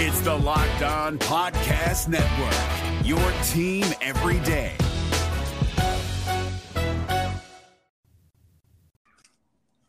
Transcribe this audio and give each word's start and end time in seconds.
It's 0.00 0.20
the 0.20 0.32
Locked 0.32 0.82
On 0.82 1.18
Podcast 1.18 2.06
Network, 2.06 3.04
your 3.04 3.18
team 3.48 3.84
every 4.00 4.38
day. 4.46 4.76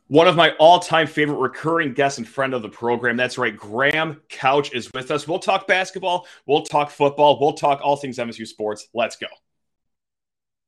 One 0.08 0.28
of 0.28 0.36
my 0.36 0.56
all 0.58 0.80
time 0.80 1.06
favorite 1.06 1.38
recurring 1.38 1.94
guests 1.94 2.18
and 2.18 2.28
friend 2.28 2.56
of 2.56 2.64
the 2.64 2.70
program. 2.70 3.18
That's 3.18 3.38
right. 3.38 3.56
Graham 3.56 4.20
Couch 4.30 4.74
is 4.74 4.92
with 4.96 5.12
us. 5.12 5.28
We'll 5.28 5.38
talk 5.38 5.68
basketball, 5.68 6.26
we'll 6.48 6.64
talk 6.64 6.90
football, 6.90 7.40
we'll 7.40 7.54
talk 7.54 7.80
all 7.84 7.96
things 7.96 8.18
MSU 8.18 8.48
sports. 8.48 8.88
Let's 8.96 9.16
go. 9.16 9.28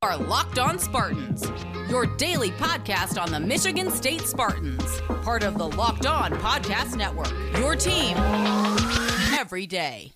Are 0.02 0.16
Locked 0.18 0.60
On 0.60 0.78
Spartans, 0.78 1.50
your 1.90 2.06
daily 2.06 2.50
podcast 2.52 3.20
on 3.20 3.32
the 3.32 3.40
Michigan 3.40 3.90
State 3.90 4.20
Spartans, 4.20 5.00
part 5.24 5.42
of 5.42 5.58
the 5.58 5.66
Locked 5.66 6.06
On 6.06 6.30
Podcast 6.34 6.94
Network. 6.94 7.32
Your 7.58 7.74
team 7.74 8.16
every 9.42 9.66
day. 9.66 10.12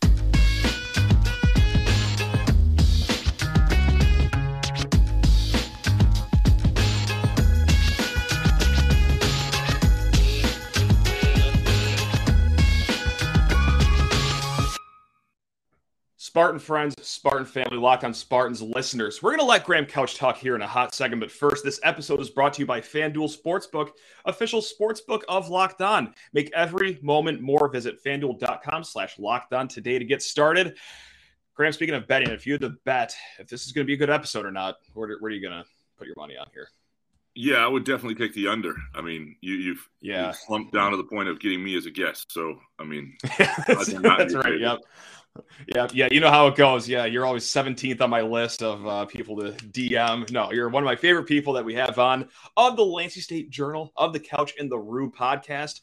Spartan 16.37 16.61
friends, 16.61 16.95
Spartan 17.01 17.47
family, 17.47 17.79
Locked 17.79 18.05
On 18.05 18.13
Spartans 18.13 18.61
listeners. 18.61 19.23
We're 19.23 19.31
going 19.31 19.41
to 19.41 19.47
let 19.47 19.65
Graham 19.65 19.87
Couch 19.87 20.17
talk 20.17 20.37
here 20.37 20.55
in 20.55 20.61
a 20.61 20.67
hot 20.67 20.95
second, 20.95 21.19
but 21.19 21.31
first, 21.31 21.65
this 21.65 21.81
episode 21.83 22.21
is 22.21 22.29
brought 22.29 22.53
to 22.53 22.61
you 22.61 22.67
by 22.67 22.79
FanDuel 22.79 23.35
Sportsbook, 23.35 23.93
official 24.27 24.61
sportsbook 24.61 25.23
of 25.31 25.49
Locked 25.49 25.81
On. 25.81 26.13
Make 26.35 26.53
every 26.53 26.99
moment 27.01 27.41
more. 27.41 27.71
Visit 27.71 28.05
fanduel.com 28.05 28.85
slash 28.85 29.19
locked 29.19 29.55
on 29.55 29.67
today 29.67 29.99
to 29.99 30.05
get 30.05 30.21
started. 30.21 30.77
Graham, 31.55 31.73
speaking 31.73 31.95
of 31.95 32.07
betting, 32.07 32.29
if 32.29 32.47
you 32.47 32.53
had 32.53 32.61
to 32.61 32.75
bet 32.85 33.15
if 33.39 33.49
this 33.49 33.65
is 33.65 33.73
going 33.73 33.87
to 33.87 33.89
be 33.89 33.95
a 33.95 33.97
good 33.97 34.11
episode 34.11 34.45
or 34.45 34.53
not, 34.53 34.75
where, 34.93 35.09
where 35.21 35.31
are 35.31 35.35
you 35.35 35.41
going 35.41 35.59
to 35.59 35.67
put 35.97 36.07
your 36.07 36.17
money 36.19 36.37
on 36.37 36.49
here? 36.53 36.69
Yeah, 37.39 37.57
I 37.57 37.69
would 37.69 37.85
definitely 37.85 38.15
take 38.15 38.35
the 38.35 38.49
under. 38.49 38.75
I 38.95 39.03
mean, 39.03 39.37
you, 39.43 39.55
you've 39.55 39.89
yeah 40.01 40.29
you've 40.29 40.37
slumped 40.37 40.73
down 40.73 40.93
to 40.93 40.97
the 40.97 41.05
point 41.05 41.29
of 41.29 41.39
getting 41.39 41.63
me 41.63 41.77
as 41.77 41.85
a 41.85 41.91
guest. 41.91 42.33
So, 42.33 42.59
I 42.79 42.85
mean, 42.85 43.15
that's, 43.39 43.93
that's 43.93 44.35
right. 44.35 44.59
Yep. 44.59 44.79
Yeah, 45.75 45.87
yeah, 45.93 46.09
you 46.11 46.21
know 46.21 46.31
how 46.31 46.47
it 46.47 46.57
goes. 46.57 46.89
Yeah, 46.89 47.05
you're 47.05 47.27
always 47.27 47.45
17th 47.45 48.01
on 48.01 48.09
my 48.09 48.23
list 48.23 48.63
of 48.63 48.87
uh, 48.87 49.05
people 49.05 49.37
to 49.37 49.53
DM. 49.53 50.31
No, 50.31 50.51
you're 50.51 50.71
one 50.71 50.83
of 50.83 50.87
my 50.87 50.97
favorite 50.97 51.25
people 51.25 51.53
that 51.53 51.65
we 51.65 51.75
have 51.75 51.99
on 51.99 52.27
of 52.57 52.75
the 52.75 52.85
Lansing 52.85 53.21
State 53.21 53.51
Journal, 53.51 53.93
of 53.99 54.15
the 54.15 54.21
Couch 54.21 54.55
in 54.59 54.71
the 54.71 54.79
Rube 54.79 55.15
podcast. 55.15 55.83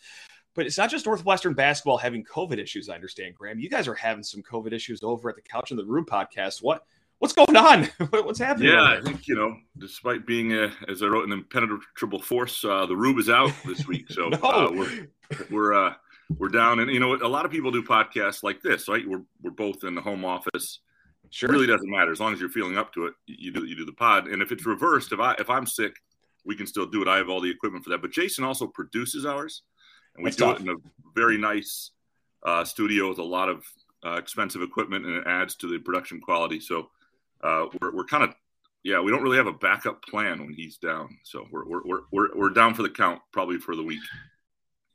But 0.55 0.65
it's 0.65 0.77
not 0.79 0.89
just 0.89 1.05
Northwestern 1.05 1.53
basketball 1.53 1.97
having 1.97 2.23
COVID 2.23 2.57
issues. 2.57 2.89
I 2.89 2.95
understand, 2.95 3.35
Graham. 3.35 3.59
You 3.59 3.69
guys 3.69 3.87
are 3.87 3.93
having 3.93 4.23
some 4.23 4.41
COVID 4.41 4.71
issues 4.71 5.01
over 5.03 5.29
at 5.29 5.35
the 5.35 5.41
Couch 5.43 5.69
in 5.69 5.77
the 5.77 5.85
Rube 5.85 6.07
podcast. 6.07 6.63
What 6.63 6.83
what's 7.23 7.33
going 7.33 7.55
on? 7.55 7.85
what's 8.25 8.39
happening? 8.39 8.69
Yeah, 8.69 8.83
I 8.83 9.01
think 9.01 9.27
you 9.29 9.35
know, 9.35 9.55
despite 9.77 10.27
being 10.27 10.51
a, 10.53 10.71
as 10.89 11.01
I 11.01 11.05
wrote, 11.07 11.25
an 11.25 11.31
impenetrable 11.31 12.21
force, 12.21 12.63
uh, 12.65 12.85
the 12.85 12.97
Rube 12.97 13.17
is 13.17 13.29
out 13.29 13.53
this 13.65 13.87
week. 13.87 14.11
So 14.11 14.27
no. 14.29 14.37
uh, 14.39 14.71
we're 14.71 15.07
we're 15.49 15.73
uh, 15.73 15.93
we're 16.37 16.49
down 16.49 16.79
and 16.79 16.91
you 16.91 16.99
know 16.99 17.15
a 17.15 17.27
lot 17.27 17.45
of 17.45 17.51
people 17.51 17.71
do 17.71 17.83
podcasts 17.83 18.43
like 18.43 18.61
this 18.61 18.87
right 18.87 19.07
we're, 19.07 19.21
we're 19.41 19.51
both 19.51 19.83
in 19.83 19.95
the 19.95 20.01
home 20.01 20.23
office 20.25 20.79
sure. 21.29 21.49
It 21.49 21.53
really 21.53 21.67
doesn't 21.67 21.89
matter 21.89 22.11
as 22.11 22.19
long 22.19 22.33
as 22.33 22.39
you're 22.39 22.49
feeling 22.49 22.77
up 22.77 22.93
to 22.93 23.05
it 23.05 23.13
you 23.27 23.51
do 23.51 23.65
you 23.65 23.75
do 23.75 23.85
the 23.85 23.93
pod 23.93 24.27
and 24.27 24.41
if 24.41 24.51
it's 24.51 24.65
reversed 24.65 25.11
if 25.11 25.19
i 25.19 25.33
if 25.33 25.49
i'm 25.49 25.65
sick 25.65 25.95
we 26.45 26.55
can 26.55 26.65
still 26.65 26.85
do 26.85 27.01
it 27.01 27.07
i 27.07 27.17
have 27.17 27.29
all 27.29 27.41
the 27.41 27.51
equipment 27.51 27.83
for 27.83 27.89
that 27.89 28.01
but 28.01 28.11
jason 28.11 28.43
also 28.43 28.67
produces 28.67 29.25
ours 29.25 29.63
and 30.15 30.23
we 30.23 30.29
That's 30.29 30.37
do 30.37 30.45
tough. 30.45 30.59
it 30.59 30.61
in 30.61 30.69
a 30.69 30.75
very 31.13 31.37
nice 31.37 31.91
uh, 32.45 32.63
studio 32.63 33.09
with 33.09 33.19
a 33.19 33.23
lot 33.23 33.49
of 33.49 33.65
uh, 34.05 34.13
expensive 34.13 34.61
equipment 34.61 35.05
and 35.05 35.15
it 35.15 35.23
adds 35.27 35.55
to 35.55 35.67
the 35.67 35.79
production 35.79 36.19
quality 36.19 36.59
so 36.59 36.89
uh, 37.43 37.65
we're, 37.81 37.95
we're 37.95 38.05
kind 38.05 38.23
of 38.23 38.33
yeah 38.83 38.99
we 38.99 39.11
don't 39.11 39.21
really 39.21 39.37
have 39.37 39.47
a 39.47 39.53
backup 39.53 40.01
plan 40.03 40.39
when 40.39 40.53
he's 40.53 40.77
down 40.77 41.17
so 41.23 41.45
we're, 41.51 41.65
we're, 41.65 42.01
we're, 42.11 42.35
we're 42.35 42.49
down 42.49 42.73
for 42.73 42.81
the 42.83 42.89
count 42.89 43.21
probably 43.31 43.57
for 43.57 43.75
the 43.75 43.83
week 43.83 44.01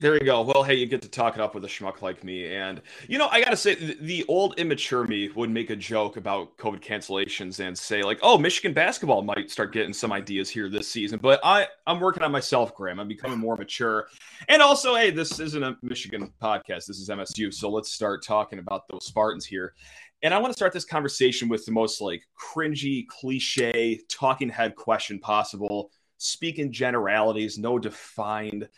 there 0.00 0.14
you 0.14 0.20
go. 0.20 0.42
Well, 0.42 0.62
hey, 0.62 0.76
you 0.76 0.87
get 0.87 1.03
to 1.03 1.08
talk 1.08 1.34
it 1.34 1.41
up 1.41 1.56
with 1.56 1.64
a 1.64 1.69
schmuck 1.69 2.03
like 2.03 2.22
me. 2.22 2.54
And, 2.54 2.81
you 3.08 3.19
know, 3.19 3.26
I 3.26 3.42
got 3.42 3.50
to 3.50 3.56
say, 3.56 3.75
the 3.75 4.25
old 4.28 4.56
immature 4.56 5.03
me 5.03 5.28
would 5.31 5.50
make 5.50 5.70
a 5.70 5.76
joke 5.76 6.16
about 6.16 6.56
COVID 6.56 6.81
cancellations 6.81 7.58
and 7.58 7.76
say, 7.76 8.04
like, 8.04 8.20
oh, 8.22 8.38
Michigan 8.38 8.72
basketball 8.72 9.22
might 9.22 9.50
start 9.50 9.72
getting 9.72 9.92
some 9.92 10.12
ideas 10.12 10.48
here 10.48 10.69
this 10.69 10.87
season. 10.87 11.19
But 11.20 11.41
I, 11.42 11.66
I'm 11.84 11.98
working 11.98 12.22
on 12.22 12.31
myself, 12.31 12.76
Graham. 12.76 13.00
I'm 13.00 13.08
becoming 13.08 13.41
more 13.41 13.56
mature. 13.56 14.06
And 14.48 14.62
also, 14.62 14.94
hey, 14.94 15.10
this 15.10 15.41
isn't 15.41 15.64
a 15.64 15.76
Michigan 15.82 16.32
podcast. 16.41 16.87
This 16.87 17.00
is 17.00 17.08
MSU. 17.08 17.53
So 17.53 17.69
let's 17.69 17.91
start 17.91 18.22
talking 18.22 18.60
about 18.60 18.87
those 18.87 19.04
Spartans 19.04 19.47
here. 19.47 19.75
And 20.22 20.34
I 20.34 20.38
want 20.38 20.52
to 20.52 20.56
start 20.56 20.72
this 20.72 20.84
conversation 20.84 21.48
with 21.48 21.64
the 21.64 21.72
most 21.72 22.00
like 22.00 22.22
cringy, 22.36 23.06
cliche, 23.06 24.00
talking 24.08 24.48
head 24.48 24.74
question 24.74 25.18
possible. 25.20 25.90
Speak 26.18 26.58
in 26.58 26.72
generalities, 26.72 27.58
no 27.58 27.78
defined 27.78 28.68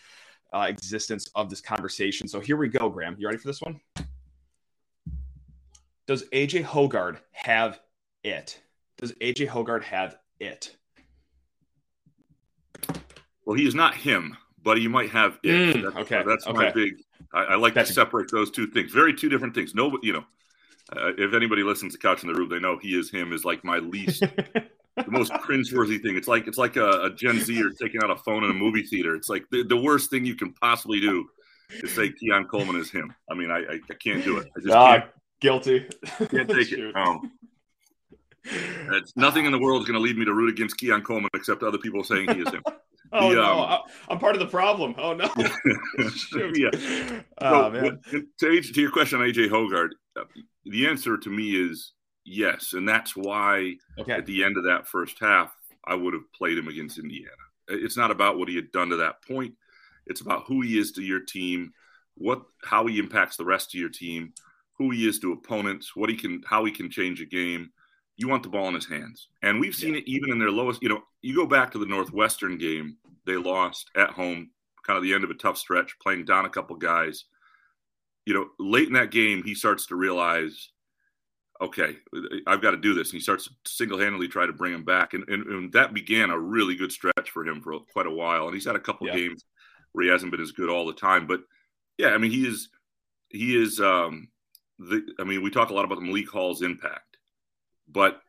uh, 0.52 0.66
existence 0.68 1.30
of 1.34 1.48
this 1.48 1.62
conversation. 1.62 2.28
So 2.28 2.40
here 2.40 2.58
we 2.58 2.68
go, 2.68 2.90
Graham. 2.90 3.16
You 3.18 3.26
ready 3.26 3.38
for 3.38 3.48
this 3.48 3.62
one? 3.62 3.80
Does 6.06 6.24
AJ 6.24 6.64
Hoggard 6.64 7.18
have 7.32 7.80
it? 8.22 8.60
Does 8.98 9.12
AJ 9.12 9.48
Hoggard 9.48 9.82
have 9.84 10.16
it? 10.40 10.76
Well, 13.46 13.56
he 13.56 13.66
is 13.66 13.74
not 13.74 13.94
him, 13.94 14.36
but 14.62 14.76
he 14.76 14.88
might 14.88 15.10
have 15.10 15.38
it. 15.42 15.76
Mm, 15.76 15.82
that's, 15.82 15.96
okay, 15.96 16.22
that's 16.26 16.46
okay. 16.46 16.58
my 16.58 16.70
big. 16.70 17.02
I, 17.32 17.44
I 17.44 17.54
like 17.54 17.74
that's 17.74 17.88
to 17.88 17.94
separate 17.94 18.30
those 18.30 18.50
two 18.50 18.66
things. 18.66 18.92
Very 18.92 19.14
two 19.14 19.28
different 19.28 19.54
things. 19.54 19.74
No, 19.74 19.98
you 20.02 20.12
know, 20.12 20.24
uh, 20.96 21.12
if 21.18 21.34
anybody 21.34 21.62
listens 21.62 21.92
to 21.92 21.98
Couch 21.98 22.22
in 22.22 22.32
the 22.32 22.34
Rube, 22.34 22.50
they 22.50 22.58
know 22.58 22.78
he 22.78 22.98
is 22.98 23.10
him 23.10 23.32
is 23.32 23.44
like 23.44 23.64
my 23.64 23.78
least 23.78 24.20
the 24.96 25.10
most 25.10 25.32
cringeworthy 25.32 26.02
thing. 26.02 26.16
It's 26.16 26.28
like 26.28 26.46
it's 26.46 26.58
like 26.58 26.76
a, 26.76 27.02
a 27.02 27.10
Gen 27.10 27.40
Z 27.40 27.62
or 27.62 27.70
taking 27.70 28.02
out 28.02 28.10
a 28.10 28.16
phone 28.16 28.44
in 28.44 28.50
a 28.50 28.54
movie 28.54 28.82
theater. 28.82 29.14
It's 29.14 29.28
like 29.28 29.44
the, 29.50 29.62
the 29.62 29.76
worst 29.76 30.10
thing 30.10 30.24
you 30.24 30.34
can 30.34 30.52
possibly 30.54 31.00
do 31.00 31.28
is 31.70 31.92
say 31.92 32.10
Keon 32.12 32.46
Coleman 32.46 32.76
is 32.76 32.90
him. 32.90 33.14
I 33.30 33.34
mean, 33.34 33.50
I, 33.50 33.58
I, 33.58 33.78
I 33.90 33.94
can't 34.02 34.24
do 34.24 34.38
it. 34.38 34.48
I 34.56 34.60
just 34.60 34.74
ah, 34.74 34.98
can't, 34.98 35.10
guilty. 35.40 35.86
Can't 36.18 36.48
take 36.48 36.72
it. 36.72 36.96
Um, 36.96 37.32
it's 38.44 39.16
nothing 39.16 39.44
in 39.44 39.52
the 39.52 39.58
world 39.58 39.82
is 39.82 39.88
going 39.88 39.98
to 39.98 40.02
lead 40.02 40.16
me 40.16 40.24
to 40.24 40.34
root 40.34 40.50
against 40.50 40.76
Keon 40.78 41.02
Coleman 41.02 41.30
except 41.34 41.62
other 41.62 41.78
people 41.78 42.02
saying 42.02 42.28
he 42.34 42.40
is 42.40 42.50
him. 42.50 42.62
oh 43.12 43.30
the, 43.30 43.36
no, 43.36 43.60
um, 43.60 43.80
I'm 44.08 44.18
part 44.18 44.34
of 44.34 44.40
the 44.40 44.46
problem. 44.46 44.94
Oh 44.98 45.12
no. 45.14 45.30
yeah. 46.54 46.70
Oh 47.38 47.62
so, 47.62 47.70
man. 47.70 48.00
To, 48.40 48.62
to 48.62 48.80
your 48.80 48.90
question 48.90 49.20
AJ 49.20 49.48
Hoggard, 49.48 49.90
uh, 50.16 50.24
the 50.64 50.86
answer 50.86 51.16
to 51.16 51.30
me 51.30 51.70
is 51.70 51.92
Yes, 52.24 52.74
and 52.74 52.88
that's 52.88 53.16
why 53.16 53.74
okay. 53.98 54.12
at 54.12 54.26
the 54.26 54.44
end 54.44 54.56
of 54.56 54.64
that 54.64 54.86
first 54.86 55.18
half, 55.20 55.52
I 55.84 55.94
would 55.94 56.14
have 56.14 56.32
played 56.32 56.58
him 56.58 56.68
against 56.68 56.98
Indiana. 56.98 57.30
It's 57.68 57.96
not 57.96 58.10
about 58.10 58.38
what 58.38 58.48
he 58.48 58.56
had 58.56 58.70
done 58.72 58.90
to 58.90 58.96
that 58.96 59.22
point. 59.26 59.54
It's 60.06 60.20
about 60.20 60.44
who 60.46 60.60
he 60.60 60.78
is 60.78 60.92
to 60.92 61.02
your 61.02 61.20
team, 61.20 61.72
what 62.14 62.42
how 62.62 62.86
he 62.86 62.98
impacts 62.98 63.36
the 63.36 63.44
rest 63.44 63.74
of 63.74 63.80
your 63.80 63.88
team, 63.88 64.32
who 64.76 64.90
he 64.90 65.08
is 65.08 65.18
to 65.20 65.32
opponents, 65.32 65.96
what 65.96 66.10
he 66.10 66.16
can 66.16 66.42
how 66.46 66.64
he 66.64 66.72
can 66.72 66.90
change 66.90 67.20
a 67.20 67.26
game. 67.26 67.70
You 68.16 68.28
want 68.28 68.42
the 68.42 68.48
ball 68.50 68.68
in 68.68 68.74
his 68.74 68.86
hands. 68.86 69.28
And 69.42 69.58
we've 69.58 69.74
seen 69.74 69.94
yeah. 69.94 70.00
it 70.00 70.04
even 70.06 70.30
in 70.30 70.38
their 70.38 70.50
lowest, 70.50 70.82
you 70.82 70.90
know, 70.90 71.02
you 71.22 71.34
go 71.34 71.46
back 71.46 71.72
to 71.72 71.78
the 71.78 71.86
Northwestern 71.86 72.58
game, 72.58 72.98
they 73.26 73.36
lost 73.36 73.90
at 73.96 74.10
home, 74.10 74.50
kind 74.86 74.96
of 74.96 75.02
the 75.02 75.14
end 75.14 75.24
of 75.24 75.30
a 75.30 75.34
tough 75.34 75.58
stretch, 75.58 75.98
playing 76.00 76.24
down 76.24 76.44
a 76.44 76.50
couple 76.50 76.76
guys. 76.76 77.24
You 78.26 78.34
know, 78.34 78.48
late 78.58 78.88
in 78.88 78.94
that 78.94 79.10
game, 79.10 79.42
he 79.42 79.54
starts 79.54 79.86
to 79.86 79.96
realize 79.96 80.70
okay, 81.60 81.96
I've 82.46 82.62
got 82.62 82.70
to 82.70 82.76
do 82.76 82.94
this. 82.94 83.08
And 83.08 83.18
he 83.18 83.20
starts 83.20 83.48
single 83.66 83.98
handedly 83.98 84.28
try 84.28 84.46
to 84.46 84.52
bring 84.52 84.72
him 84.72 84.84
back. 84.84 85.14
And, 85.14 85.28
and, 85.28 85.46
and, 85.46 85.72
that 85.72 85.92
began 85.92 86.30
a 86.30 86.38
really 86.38 86.74
good 86.74 86.92
stretch 86.92 87.30
for 87.30 87.46
him 87.46 87.60
for 87.60 87.78
quite 87.92 88.06
a 88.06 88.10
while. 88.10 88.46
And 88.46 88.54
he's 88.54 88.64
had 88.64 88.76
a 88.76 88.80
couple 88.80 89.06
yeah. 89.06 89.16
games 89.16 89.44
where 89.92 90.04
he 90.04 90.10
hasn't 90.10 90.30
been 90.30 90.40
as 90.40 90.52
good 90.52 90.70
all 90.70 90.86
the 90.86 90.94
time. 90.94 91.26
But 91.26 91.40
yeah, 91.98 92.08
I 92.08 92.18
mean, 92.18 92.30
he 92.30 92.46
is, 92.46 92.70
he 93.28 93.60
is, 93.60 93.80
um, 93.80 94.28
the, 94.78 95.02
I 95.18 95.24
mean, 95.24 95.42
we 95.42 95.50
talk 95.50 95.70
a 95.70 95.74
lot 95.74 95.84
about 95.84 96.00
Malik 96.00 96.30
Hall's 96.30 96.62
impact, 96.62 97.18
but 97.88 98.22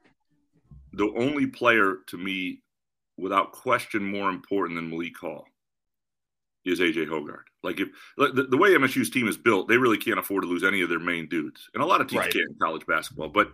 the 0.92 1.10
only 1.16 1.48
player 1.48 2.00
to 2.08 2.18
me, 2.18 2.62
without 3.22 3.52
question, 3.52 4.04
more 4.04 4.30
important 4.30 4.78
than 4.78 4.90
Malik 4.90 5.18
Hall 5.18 5.46
is 6.66 6.80
AJ 6.80 7.08
Hoggard. 7.08 7.44
Like 7.64 7.80
if 7.80 7.90
the, 8.18 8.48
the, 8.50 8.58
way 8.58 8.72
MSU's 8.72 9.10
team 9.10 9.28
is 9.28 9.38
built, 9.38 9.68
they 9.68 9.78
really 9.78 9.98
can't 9.98 10.20
afford 10.20 10.44
to 10.44 10.50
lose 10.50 10.64
any 10.64 10.82
of 10.82 10.90
their 10.90 11.00
main 11.00 11.30
dudes, 11.30 11.70
and 11.74 11.82
a 11.82 11.86
lot 11.86 12.02
of 12.02 12.08
teams 12.08 12.26
right. 12.26 12.34
can't 12.34 12.50
in 12.50 12.56
college 12.62 12.86
basketball. 12.86 13.30
But 13.30 13.52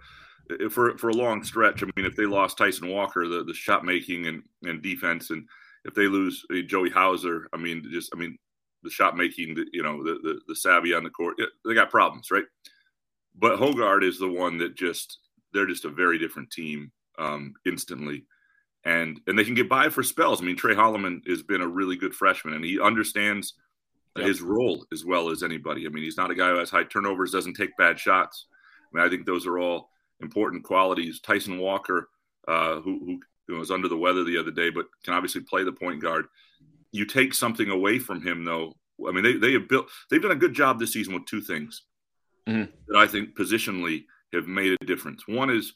for 0.71 0.97
for 0.97 1.09
a 1.09 1.13
long 1.13 1.43
stretch, 1.43 1.83
I 1.83 1.87
mean, 1.95 2.05
if 2.05 2.15
they 2.15 2.25
lost 2.25 2.57
Tyson 2.57 2.89
Walker, 2.89 3.27
the, 3.27 3.43
the 3.43 3.53
shot 3.53 3.85
making 3.85 4.27
and, 4.27 4.43
and 4.63 4.81
defense, 4.81 5.29
and 5.29 5.47
if 5.85 5.93
they 5.93 6.07
lose 6.07 6.45
uh, 6.51 6.61
Joey 6.65 6.89
Hauser, 6.89 7.47
I 7.53 7.57
mean, 7.57 7.85
just 7.91 8.11
I 8.13 8.17
mean, 8.17 8.37
the 8.83 8.89
shot 8.89 9.17
making, 9.17 9.55
the, 9.55 9.65
you 9.73 9.83
know, 9.83 10.03
the, 10.03 10.19
the 10.23 10.39
the 10.47 10.55
savvy 10.55 10.93
on 10.93 11.03
the 11.03 11.09
court, 11.09 11.35
they 11.65 11.73
got 11.73 11.91
problems, 11.91 12.31
right? 12.31 12.45
But 13.37 13.59
Hoggard 13.59 14.03
is 14.03 14.17
the 14.17 14.29
one 14.29 14.57
that 14.59 14.75
just 14.75 15.19
they're 15.53 15.67
just 15.67 15.85
a 15.85 15.89
very 15.89 16.17
different 16.17 16.51
team 16.51 16.91
um, 17.19 17.53
instantly 17.65 18.25
and 18.85 19.19
and 19.27 19.37
they 19.37 19.43
can 19.43 19.55
get 19.55 19.69
by 19.69 19.89
for 19.89 20.03
spells. 20.03 20.41
I 20.41 20.45
mean, 20.45 20.55
Tre 20.55 20.75
Holloman 20.75 21.27
has 21.27 21.43
been 21.43 21.61
a 21.61 21.67
really 21.67 21.95
good 21.95 22.13
freshman, 22.13 22.53
and 22.53 22.63
he 22.63 22.79
understands 22.79 23.53
yep. 24.15 24.27
his 24.27 24.41
role 24.41 24.85
as 24.91 25.05
well 25.05 25.29
as 25.29 25.43
anybody. 25.43 25.85
I 25.85 25.89
mean, 25.89 26.03
he's 26.03 26.17
not 26.17 26.31
a 26.31 26.35
guy 26.35 26.49
who 26.49 26.57
has 26.57 26.69
high 26.69 26.83
turnovers, 26.83 27.31
doesn't 27.31 27.55
take 27.55 27.75
bad 27.77 27.99
shots. 27.99 28.45
I 28.51 28.97
mean, 28.97 29.05
I 29.05 29.09
think 29.09 29.25
those 29.25 29.45
are 29.45 29.59
all 29.59 29.89
important 30.21 30.63
qualities. 30.63 31.19
Tyson 31.19 31.59
Walker, 31.59 32.09
uh, 32.47 32.79
who, 32.81 33.19
who 33.47 33.55
was 33.55 33.71
under 33.71 33.87
the 33.87 33.97
weather 33.97 34.23
the 34.23 34.37
other 34.37 34.51
day, 34.51 34.69
but 34.69 34.85
can 35.03 35.13
obviously 35.13 35.41
play 35.41 35.63
the 35.63 35.71
point 35.71 36.01
guard. 36.01 36.25
You 36.91 37.05
take 37.05 37.33
something 37.33 37.69
away 37.69 37.99
from 37.99 38.21
him, 38.21 38.45
though. 38.45 38.73
I 39.07 39.11
mean, 39.11 39.23
they, 39.23 39.33
they 39.33 39.53
have 39.53 39.67
built, 39.67 39.89
they've 40.09 40.21
done 40.21 40.31
a 40.31 40.35
good 40.35 40.53
job 40.53 40.79
this 40.79 40.93
season 40.93 41.13
with 41.13 41.25
two 41.25 41.41
things 41.41 41.83
mm-hmm. 42.47 42.71
that 42.87 42.97
I 42.97 43.05
think 43.05 43.37
positionally 43.37 44.05
have 44.33 44.47
made 44.47 44.75
a 44.81 44.85
difference. 44.85 45.27
One 45.27 45.49
is 45.49 45.73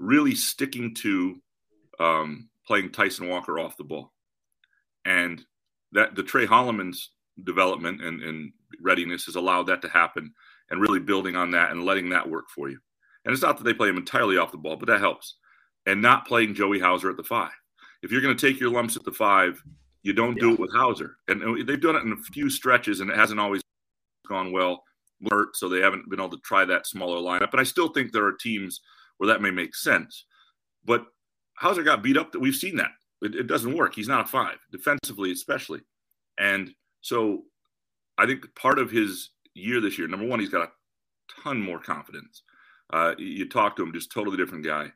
really 0.00 0.34
sticking 0.34 0.94
to 0.96 1.40
um, 1.98 2.48
playing 2.66 2.90
Tyson 2.90 3.28
Walker 3.28 3.58
off 3.58 3.76
the 3.76 3.84
ball. 3.84 4.12
And 5.04 5.44
that 5.92 6.14
the 6.14 6.22
Tre 6.22 6.46
Holloman's 6.46 7.10
development 7.44 8.02
and, 8.02 8.22
and 8.22 8.52
readiness 8.80 9.26
has 9.26 9.36
allowed 9.36 9.64
that 9.64 9.82
to 9.82 9.88
happen 9.88 10.32
and 10.70 10.80
really 10.80 11.00
building 11.00 11.36
on 11.36 11.50
that 11.50 11.70
and 11.70 11.84
letting 11.84 12.08
that 12.10 12.28
work 12.28 12.46
for 12.54 12.68
you. 12.68 12.78
And 13.24 13.32
it's 13.32 13.42
not 13.42 13.58
that 13.58 13.64
they 13.64 13.74
play 13.74 13.88
him 13.88 13.96
entirely 13.96 14.38
off 14.38 14.52
the 14.52 14.58
ball, 14.58 14.76
but 14.76 14.86
that 14.88 15.00
helps. 15.00 15.36
And 15.86 16.00
not 16.00 16.26
playing 16.26 16.54
Joey 16.54 16.78
Hauser 16.78 17.10
at 17.10 17.16
the 17.16 17.22
five. 17.22 17.52
If 18.02 18.10
you're 18.10 18.22
going 18.22 18.36
to 18.36 18.46
take 18.46 18.60
your 18.60 18.70
lumps 18.70 18.96
at 18.96 19.04
the 19.04 19.12
five, 19.12 19.62
you 20.02 20.12
don't 20.12 20.38
do 20.38 20.52
it 20.52 20.60
with 20.60 20.72
Hauser. 20.72 21.16
And 21.28 21.66
they've 21.66 21.80
done 21.80 21.96
it 21.96 22.02
in 22.02 22.12
a 22.12 22.32
few 22.32 22.50
stretches, 22.50 23.00
and 23.00 23.10
it 23.10 23.16
hasn't 23.16 23.40
always 23.40 23.62
gone 24.28 24.52
well. 24.52 24.82
Hurt, 25.30 25.56
so 25.56 25.70
they 25.70 25.80
haven't 25.80 26.10
been 26.10 26.20
able 26.20 26.30
to 26.30 26.42
try 26.44 26.66
that 26.66 26.86
smaller 26.86 27.16
lineup. 27.16 27.50
But 27.50 27.60
I 27.60 27.62
still 27.62 27.88
think 27.88 28.12
there 28.12 28.26
are 28.26 28.32
teams 28.32 28.80
where 29.16 29.28
that 29.28 29.40
may 29.40 29.50
make 29.50 29.74
sense. 29.74 30.26
But 30.84 31.06
Hauser 31.56 31.82
got 31.82 32.02
beat 32.02 32.16
up. 32.16 32.32
That 32.32 32.40
we've 32.40 32.54
seen 32.54 32.76
that 32.76 32.90
it, 33.22 33.34
it 33.34 33.46
doesn't 33.46 33.76
work. 33.76 33.94
He's 33.94 34.08
not 34.08 34.26
a 34.26 34.28
five 34.28 34.58
defensively, 34.70 35.32
especially. 35.32 35.80
And 36.38 36.70
so 37.00 37.42
I 38.18 38.26
think 38.26 38.54
part 38.54 38.78
of 38.78 38.90
his 38.90 39.30
year 39.54 39.80
this 39.80 39.98
year, 39.98 40.08
number 40.08 40.26
one, 40.26 40.40
he's 40.40 40.50
got 40.50 40.68
a 40.68 41.42
ton 41.42 41.60
more 41.60 41.80
confidence. 41.80 42.42
Uh, 42.92 43.14
you 43.18 43.48
talk 43.48 43.76
to 43.76 43.82
him, 43.82 43.92
just 43.92 44.12
totally 44.12 44.36
different 44.36 44.64
guy. 44.64 44.92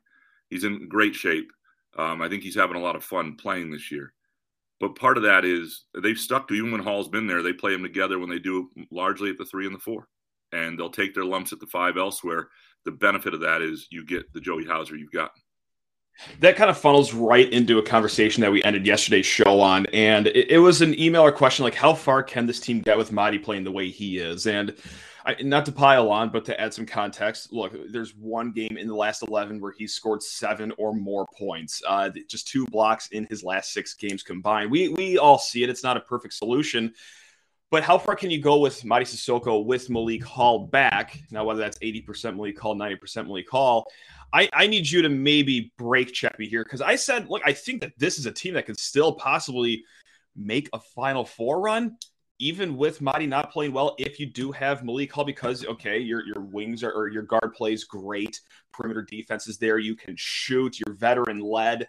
He's 0.50 0.64
in 0.64 0.88
great 0.88 1.14
shape. 1.14 1.50
Um, 1.96 2.22
I 2.22 2.28
think 2.28 2.42
he's 2.42 2.54
having 2.54 2.76
a 2.76 2.80
lot 2.80 2.96
of 2.96 3.04
fun 3.04 3.36
playing 3.36 3.70
this 3.70 3.90
year. 3.90 4.12
But 4.80 4.94
part 4.94 5.16
of 5.16 5.24
that 5.24 5.44
is 5.44 5.84
they've 6.02 6.18
stuck 6.18 6.46
to 6.48 6.54
even 6.54 6.70
when 6.70 6.82
Hall's 6.82 7.08
been 7.08 7.26
there. 7.26 7.42
They 7.42 7.52
play 7.52 7.74
him 7.74 7.82
together 7.82 8.18
when 8.18 8.30
they 8.30 8.38
do 8.38 8.70
largely 8.92 9.30
at 9.30 9.38
the 9.38 9.44
three 9.44 9.66
and 9.66 9.74
the 9.74 9.80
four, 9.80 10.06
and 10.52 10.78
they'll 10.78 10.90
take 10.90 11.14
their 11.14 11.24
lumps 11.24 11.52
at 11.52 11.58
the 11.58 11.66
five 11.66 11.96
elsewhere. 11.96 12.48
The 12.84 12.92
benefit 12.92 13.34
of 13.34 13.40
that 13.40 13.62
is 13.62 13.88
you 13.90 14.04
get 14.04 14.32
the 14.32 14.40
Joey 14.40 14.64
Hauser 14.64 14.96
you've 14.96 15.10
got 15.10 15.32
that 16.40 16.56
kind 16.56 16.70
of 16.70 16.78
funnels 16.78 17.14
right 17.14 17.50
into 17.52 17.78
a 17.78 17.82
conversation 17.82 18.40
that 18.42 18.52
we 18.52 18.62
ended 18.64 18.86
yesterday's 18.86 19.26
show 19.26 19.60
on. 19.60 19.86
And 19.86 20.26
it, 20.26 20.50
it, 20.50 20.58
was 20.58 20.82
an 20.82 20.98
email 20.98 21.22
or 21.22 21.32
question 21.32 21.64
like, 21.64 21.74
how 21.74 21.94
far 21.94 22.22
can 22.22 22.46
this 22.46 22.60
team 22.60 22.80
get 22.80 22.98
with 22.98 23.10
Mady 23.10 23.42
playing 23.42 23.64
the 23.64 23.72
way 23.72 23.88
he 23.88 24.18
is? 24.18 24.46
And 24.46 24.74
I, 25.24 25.36
not 25.42 25.66
to 25.66 25.72
pile 25.72 26.10
on, 26.10 26.30
but 26.30 26.44
to 26.46 26.60
add 26.60 26.72
some 26.72 26.86
context, 26.86 27.52
look, 27.52 27.74
there's 27.90 28.14
one 28.16 28.50
game 28.50 28.76
in 28.78 28.88
the 28.88 28.94
last 28.94 29.22
11 29.22 29.60
where 29.60 29.72
he 29.72 29.86
scored 29.86 30.22
seven 30.22 30.72
or 30.78 30.94
more 30.94 31.26
points, 31.36 31.82
uh, 31.86 32.10
just 32.28 32.48
two 32.48 32.66
blocks 32.66 33.08
in 33.08 33.26
his 33.28 33.44
last 33.44 33.72
six 33.72 33.94
games 33.94 34.22
combined. 34.22 34.70
We, 34.70 34.88
we 34.88 35.18
all 35.18 35.38
see 35.38 35.62
it. 35.62 35.70
It's 35.70 35.84
not 35.84 35.96
a 35.96 36.00
perfect 36.00 36.34
solution. 36.34 36.94
But 37.70 37.82
how 37.82 37.98
far 37.98 38.16
can 38.16 38.30
you 38.30 38.40
go 38.40 38.60
with 38.60 38.82
Mady 38.82 39.02
Sissoko 39.02 39.62
with 39.62 39.90
Malik 39.90 40.24
Hall 40.24 40.66
back? 40.66 41.20
Now, 41.30 41.44
whether 41.44 41.60
that's 41.60 41.78
80% 41.80 42.36
Malik 42.36 42.58
Hall, 42.58 42.74
90% 42.74 43.26
Malik 43.26 43.50
Hall, 43.50 43.86
I, 44.32 44.48
I 44.52 44.66
need 44.66 44.88
you 44.88 45.02
to 45.02 45.08
maybe 45.08 45.72
break 45.78 46.12
Cheppy 46.12 46.48
here 46.48 46.64
because 46.64 46.80
I 46.82 46.96
said, 46.96 47.28
look, 47.28 47.42
I 47.44 47.52
think 47.52 47.80
that 47.80 47.92
this 47.98 48.18
is 48.18 48.26
a 48.26 48.32
team 48.32 48.54
that 48.54 48.66
could 48.66 48.78
still 48.78 49.12
possibly 49.14 49.84
make 50.36 50.68
a 50.72 50.80
Final 50.80 51.24
Four 51.24 51.60
run, 51.60 51.96
even 52.38 52.76
with 52.76 53.00
Mady 53.00 53.26
not 53.26 53.50
playing 53.50 53.72
well. 53.72 53.94
If 53.98 54.20
you 54.20 54.26
do 54.26 54.52
have 54.52 54.84
Malik 54.84 55.12
Hall, 55.12 55.24
because 55.24 55.64
okay, 55.64 55.98
your 55.98 56.24
your 56.26 56.40
wings 56.40 56.82
are 56.82 56.92
or 56.92 57.08
your 57.08 57.22
guard 57.22 57.54
plays 57.54 57.84
great, 57.84 58.40
perimeter 58.72 59.02
defense 59.02 59.48
is 59.48 59.58
there, 59.58 59.78
you 59.78 59.96
can 59.96 60.14
shoot, 60.16 60.78
you're 60.78 60.94
veteran 60.94 61.40
led. 61.40 61.88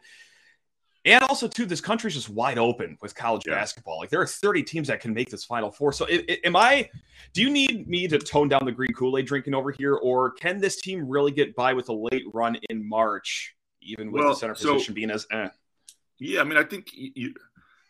And 1.06 1.24
also, 1.24 1.48
too, 1.48 1.66
this 1.66 1.80
country's 1.80 2.13
just 2.13 2.30
wide 2.30 2.57
open 2.57 2.98
with 3.01 3.16
college 3.16 3.44
yeah. 3.48 3.56
basketball. 3.56 4.00
Like 4.00 4.10
there 4.10 4.22
are 4.22 4.28
30 4.28 4.63
teams 4.63 4.88
that 4.90 5.00
can 5.00 5.13
make 5.13 5.30
this 5.30 5.46
Final 5.46 5.72
Four. 5.72 5.94
So, 5.94 6.06
it, 6.06 6.25
it, 6.28 6.40
am 6.44 6.56
I? 6.56 6.90
Do 7.34 7.42
you 7.42 7.50
need 7.50 7.88
me 7.88 8.07
to 8.07 8.19
tone 8.19 8.50
down 8.50 8.66
the 8.66 8.72
green 8.72 8.92
Kool 8.92 9.18
Aid 9.18 9.25
drinking 9.25 9.54
over 9.54 9.72
here, 9.72 9.96
or 9.96 10.31
can 10.31 10.60
this 10.60 10.81
team 10.81 11.07
really 11.07 11.31
get 11.31 11.56
by 11.56 11.74
with 11.74 11.88
a 11.90 11.94
late 11.94 12.25
run 12.34 12.57
in 12.69 12.88
March, 12.88 13.56
even 13.81 14.12
with 14.12 14.22
well, 14.22 14.34
the 14.34 14.40
center 14.40 14.56
position 14.56 14.94
being 14.94 15.10
as? 15.10 15.25
Eh? 15.31 15.48
Yeah, 16.19 16.42
I 16.42 16.44
mean, 16.44 16.57
I 16.57 16.63
think 16.63 16.90
you, 16.92 17.34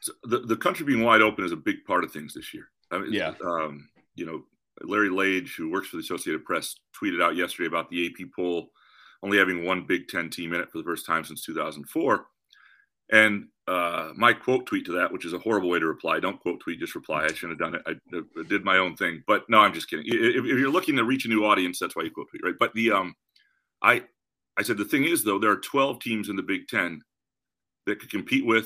so 0.02 0.14
the 0.24 0.40
the 0.40 0.58
country 0.58 0.86
being 0.86 1.04
wide 1.04 1.22
open 1.22 1.46
is 1.46 1.52
a 1.52 1.58
big 1.58 1.86
part 1.86 2.04
of 2.04 2.12
things 2.12 2.36
this 2.36 2.54
year. 2.54 2.70
I 2.92 3.00
mean, 3.00 3.12
yeah. 3.12 3.34
Um, 3.44 3.90
you 4.14 4.26
know, 4.28 4.44
Larry 4.84 5.10
Lage, 5.10 5.56
who 5.58 5.72
works 5.72 5.88
for 5.88 5.98
the 5.98 6.04
Associated 6.04 6.46
Press, 6.46 6.76
tweeted 6.96 7.24
out 7.24 7.36
yesterday 7.36 7.68
about 7.68 7.90
the 7.90 8.06
AP 8.06 8.28
poll 8.36 8.70
only 9.24 9.38
having 9.38 9.66
one 9.66 9.86
Big 9.86 10.08
Ten 10.08 10.30
team 10.30 10.54
in 10.54 10.62
it 10.62 10.72
for 10.72 10.78
the 10.78 10.84
first 10.84 11.06
time 11.06 11.24
since 11.24 11.44
2004 11.44 12.26
and 13.12 13.48
uh, 13.68 14.12
my 14.16 14.34
quote 14.34 14.66
tweet 14.66 14.86
to 14.86 14.92
that, 14.94 15.12
which 15.12 15.26
is 15.26 15.34
a 15.34 15.40
horrible 15.40 15.70
way 15.70 15.80
to 15.80 15.86
reply. 15.86 16.20
Don't 16.20 16.40
quote 16.40 16.60
tweet, 16.60 16.80
just 16.80 16.96
reply. 16.96 17.26
I 17.26 17.34
shouldn't 17.34 17.60
have 17.62 17.72
done 17.72 17.76
it. 17.76 17.82
I, 17.86 18.18
I 18.40 18.44
did 18.48 18.64
my 18.64 18.78
own 18.78 18.96
thing. 18.96 19.24
But 19.28 19.48
no, 19.48 19.60
I'm 19.60 19.74
just 19.74 19.90
kidding. 19.90 20.06
If, 20.08 20.44
if, 20.44 20.46
you're 20.46 20.72
looking 20.72 20.96
to 20.96 21.04
reach 21.04 21.26
a 21.26 21.30
new 21.30 21.46
audience, 21.46 21.78
that's 21.78 21.96
why 21.96 22.04
you 22.04 22.12
quote 22.12 22.30
tweet, 22.30 22.44
right? 22.44 22.56
But 22.60 22.74
the 22.74 22.92
um, 22.92 23.16
I 23.84 24.04
I 24.58 24.64
said 24.64 24.78
the 24.78 24.86
thing 24.86 25.06
is 25.06 25.24
though, 25.24 25.40
there 25.40 25.52
are 25.52 25.58
12 25.58 26.00
teams 26.00 26.30
in 26.30 26.36
the 26.36 26.44
Big 26.44 26.68
Ten 26.68 27.02
that 27.86 28.00
could 28.00 28.10
compete 28.10 28.46
with 28.46 28.66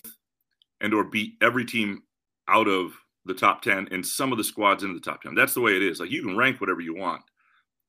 and 0.81 0.94
or 0.94 1.04
beat 1.04 1.34
every 1.42 1.66
team 1.66 2.04
out 2.48 2.68
of 2.68 2.94
the 3.25 3.34
top 3.34 3.62
10 3.62 3.90
and 3.92 4.06
some 4.06 4.31
of 4.31 4.38
the 4.38 4.44
squads 4.44 4.84
into 4.84 4.95
the 4.95 5.01
top 5.01 5.22
10. 5.22 5.36
That's 5.36 5.54
the 5.54 5.62
way 5.62 5.75
it 5.75 5.81
is. 5.81 6.00
Like 6.00 6.12
you 6.12 6.24
can 6.24 6.36
rank 6.36 6.60
whatever 6.60 6.81
you 6.81 6.95
want. 6.95 7.22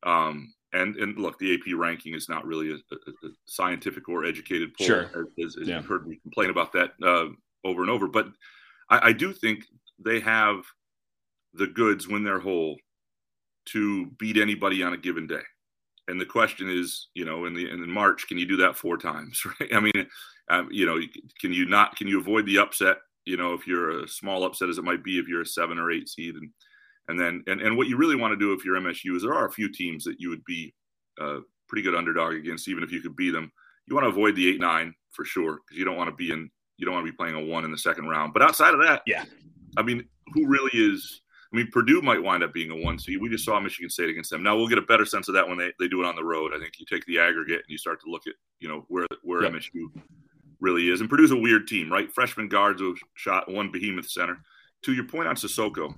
Um, 0.03 0.53
and 0.75 0.97
and 0.97 1.17
look, 1.17 1.39
the 1.39 1.55
AP 1.55 1.77
ranking 1.77 2.15
is 2.15 2.29
not 2.29 2.45
really 2.45 2.73
a, 2.73 2.75
a, 2.75 3.27
a 3.27 3.31
scientific 3.47 4.09
or 4.09 4.25
educated 4.25 4.75
poll, 4.77 4.87
sure. 4.87 5.29
as, 5.43 5.57
as 5.57 5.69
yeah. 5.69 5.77
you've 5.77 5.87
heard 5.87 6.07
me 6.07 6.19
complain 6.23 6.51
about 6.51 6.73
that 6.73 6.93
uh, 7.03 7.29
over 7.65 7.83
and 7.83 7.91
over. 7.91 8.09
But 8.09 8.27
I, 8.91 9.09
I, 9.09 9.13
do 9.13 9.33
think 9.33 9.65
they 10.05 10.21
have 10.21 10.65
the 11.55 11.69
goods 11.69 12.09
when 12.09 12.25
they're 12.25 12.41
whole 12.41 12.77
to 13.67 14.07
beat 14.19 14.37
anybody 14.37 14.83
on 14.83 14.93
a 14.93 14.99
given 14.99 15.27
day. 15.27 15.43
And 16.09 16.21
the 16.21 16.27
question 16.27 16.69
is, 16.69 17.09
you 17.15 17.25
know, 17.25 17.47
in 17.47 17.55
the 17.55 17.71
in 17.71 17.89
March, 17.89 18.27
can 18.27 18.37
you 18.37 18.47
do 18.47 18.57
that 18.57 18.77
four 18.77 18.99
times? 18.99 19.43
Right? 19.61 19.73
I 19.73 19.81
mean, 19.81 20.07
um, 20.51 20.69
you 20.71 20.85
know, 20.85 20.99
can 21.41 21.53
you 21.53 21.67
not? 21.67 21.97
Can 21.97 22.09
you 22.09 22.21
avoid 22.21 22.47
the 22.47 22.59
upset? 22.59 22.99
You 23.25 23.39
know, 23.39 23.55
if 23.55 23.67
you're 23.67 24.03
a 24.03 24.09
small 24.09 24.45
upset 24.45 24.69
as 24.69 24.77
it 24.77 24.85
might 24.85 25.03
be, 25.03 25.19
if 25.19 25.29
you're 25.29 25.43
a 25.43 25.47
seven 25.47 25.79
or 25.79 25.91
eight 25.91 26.09
seed, 26.09 26.35
and 26.35 26.51
and 27.09 27.19
then, 27.19 27.43
and, 27.47 27.61
and 27.61 27.77
what 27.77 27.89
you 27.89 27.97
really 27.97 28.17
want 28.17 28.33
to 28.33 28.37
do 28.37 28.53
if 28.53 28.65
you're 28.65 28.77
MSU 28.77 29.17
is 29.17 29.23
there 29.23 29.35
are 29.35 29.47
a 29.47 29.53
few 29.53 29.71
teams 29.71 30.05
that 30.05 30.17
you 30.19 30.31
would 30.31 30.45
be 30.45 30.75
a 31.19 31.25
uh, 31.25 31.41
pretty 31.69 31.83
good 31.83 31.95
underdog 31.95 32.35
against, 32.35 32.69
even 32.69 32.83
if 32.83 32.91
you 32.91 33.01
could 33.01 33.17
beat 33.17 33.31
them. 33.31 33.53
You 33.87 33.95
want 33.95 34.05
to 34.05 34.11
avoid 34.11 34.37
the 34.37 34.49
eight 34.49 34.61
nine 34.61 34.95
for 35.11 35.25
sure 35.25 35.59
because 35.65 35.79
you 35.79 35.85
don't 35.85 35.97
want 35.97 36.09
to 36.09 36.17
be 36.17 36.33
in, 36.33 36.51
you 36.79 36.87
don't 36.87 36.95
want 36.95 37.07
to 37.07 37.13
be 37.13 37.17
playing 37.17 37.35
a 37.35 37.45
one 37.45 37.65
in 37.65 37.71
the 37.71 37.79
second 37.79 38.09
round. 38.09 38.33
But 38.33 38.43
outside 38.43 38.75
of 38.75 38.81
that, 38.81 39.03
yeah, 39.07 39.25
I 39.77 39.83
mean, 39.83 40.05
who 40.33 40.47
really 40.47 40.71
is? 40.73 41.21
I 41.53 41.57
mean, 41.57 41.69
Purdue 41.71 42.03
might 42.03 42.23
wind 42.23 42.43
up 42.43 42.53
being 42.53 42.71
a 42.71 42.77
one 42.77 42.99
seed. 42.99 43.21
We 43.21 43.29
just 43.29 43.45
saw 43.45 43.61
Michigan 43.61 43.91
State 43.91 44.09
against 44.09 44.31
them. 44.31 44.43
Now 44.43 44.57
we'll 44.57 44.69
get 44.69 44.79
a 44.79 44.83
better 44.83 45.05
sense 45.05 45.29
of 45.29 45.35
that 45.35 45.47
when 45.47 45.59
they, 45.59 45.73
they 45.79 45.87
do 45.87 46.03
it 46.03 46.07
on 46.07 46.17
the 46.17 46.25
road. 46.25 46.53
I 46.55 46.59
think 46.59 46.73
you 46.79 46.87
take 46.87 47.05
the 47.07 47.21
aggregate 47.21 47.59
and 47.59 47.69
you 47.69 47.79
start 47.79 48.01
to 48.03 48.11
look 48.11 48.27
at 48.27 48.35
you 48.61 48.69
know 48.69 48.87
where 48.89 49.07
where 49.23 49.43
yep. 49.43 49.53
MSU 49.53 49.91
really 50.61 50.89
is. 50.89 51.01
And 51.01 51.11
Purdue's 51.11 51.31
a 51.31 51.37
weird 51.37 51.69
team, 51.69 51.93
right? 51.93 52.11
Freshman 52.11 52.49
guards 52.49 52.81
who 52.81 52.97
shot 53.15 53.51
one 53.51 53.71
behemoth 53.71 54.09
center. 54.09 54.39
To 54.85 54.93
your 54.93 55.05
point 55.05 55.29
on 55.29 55.37
Sissoko, 55.37 55.95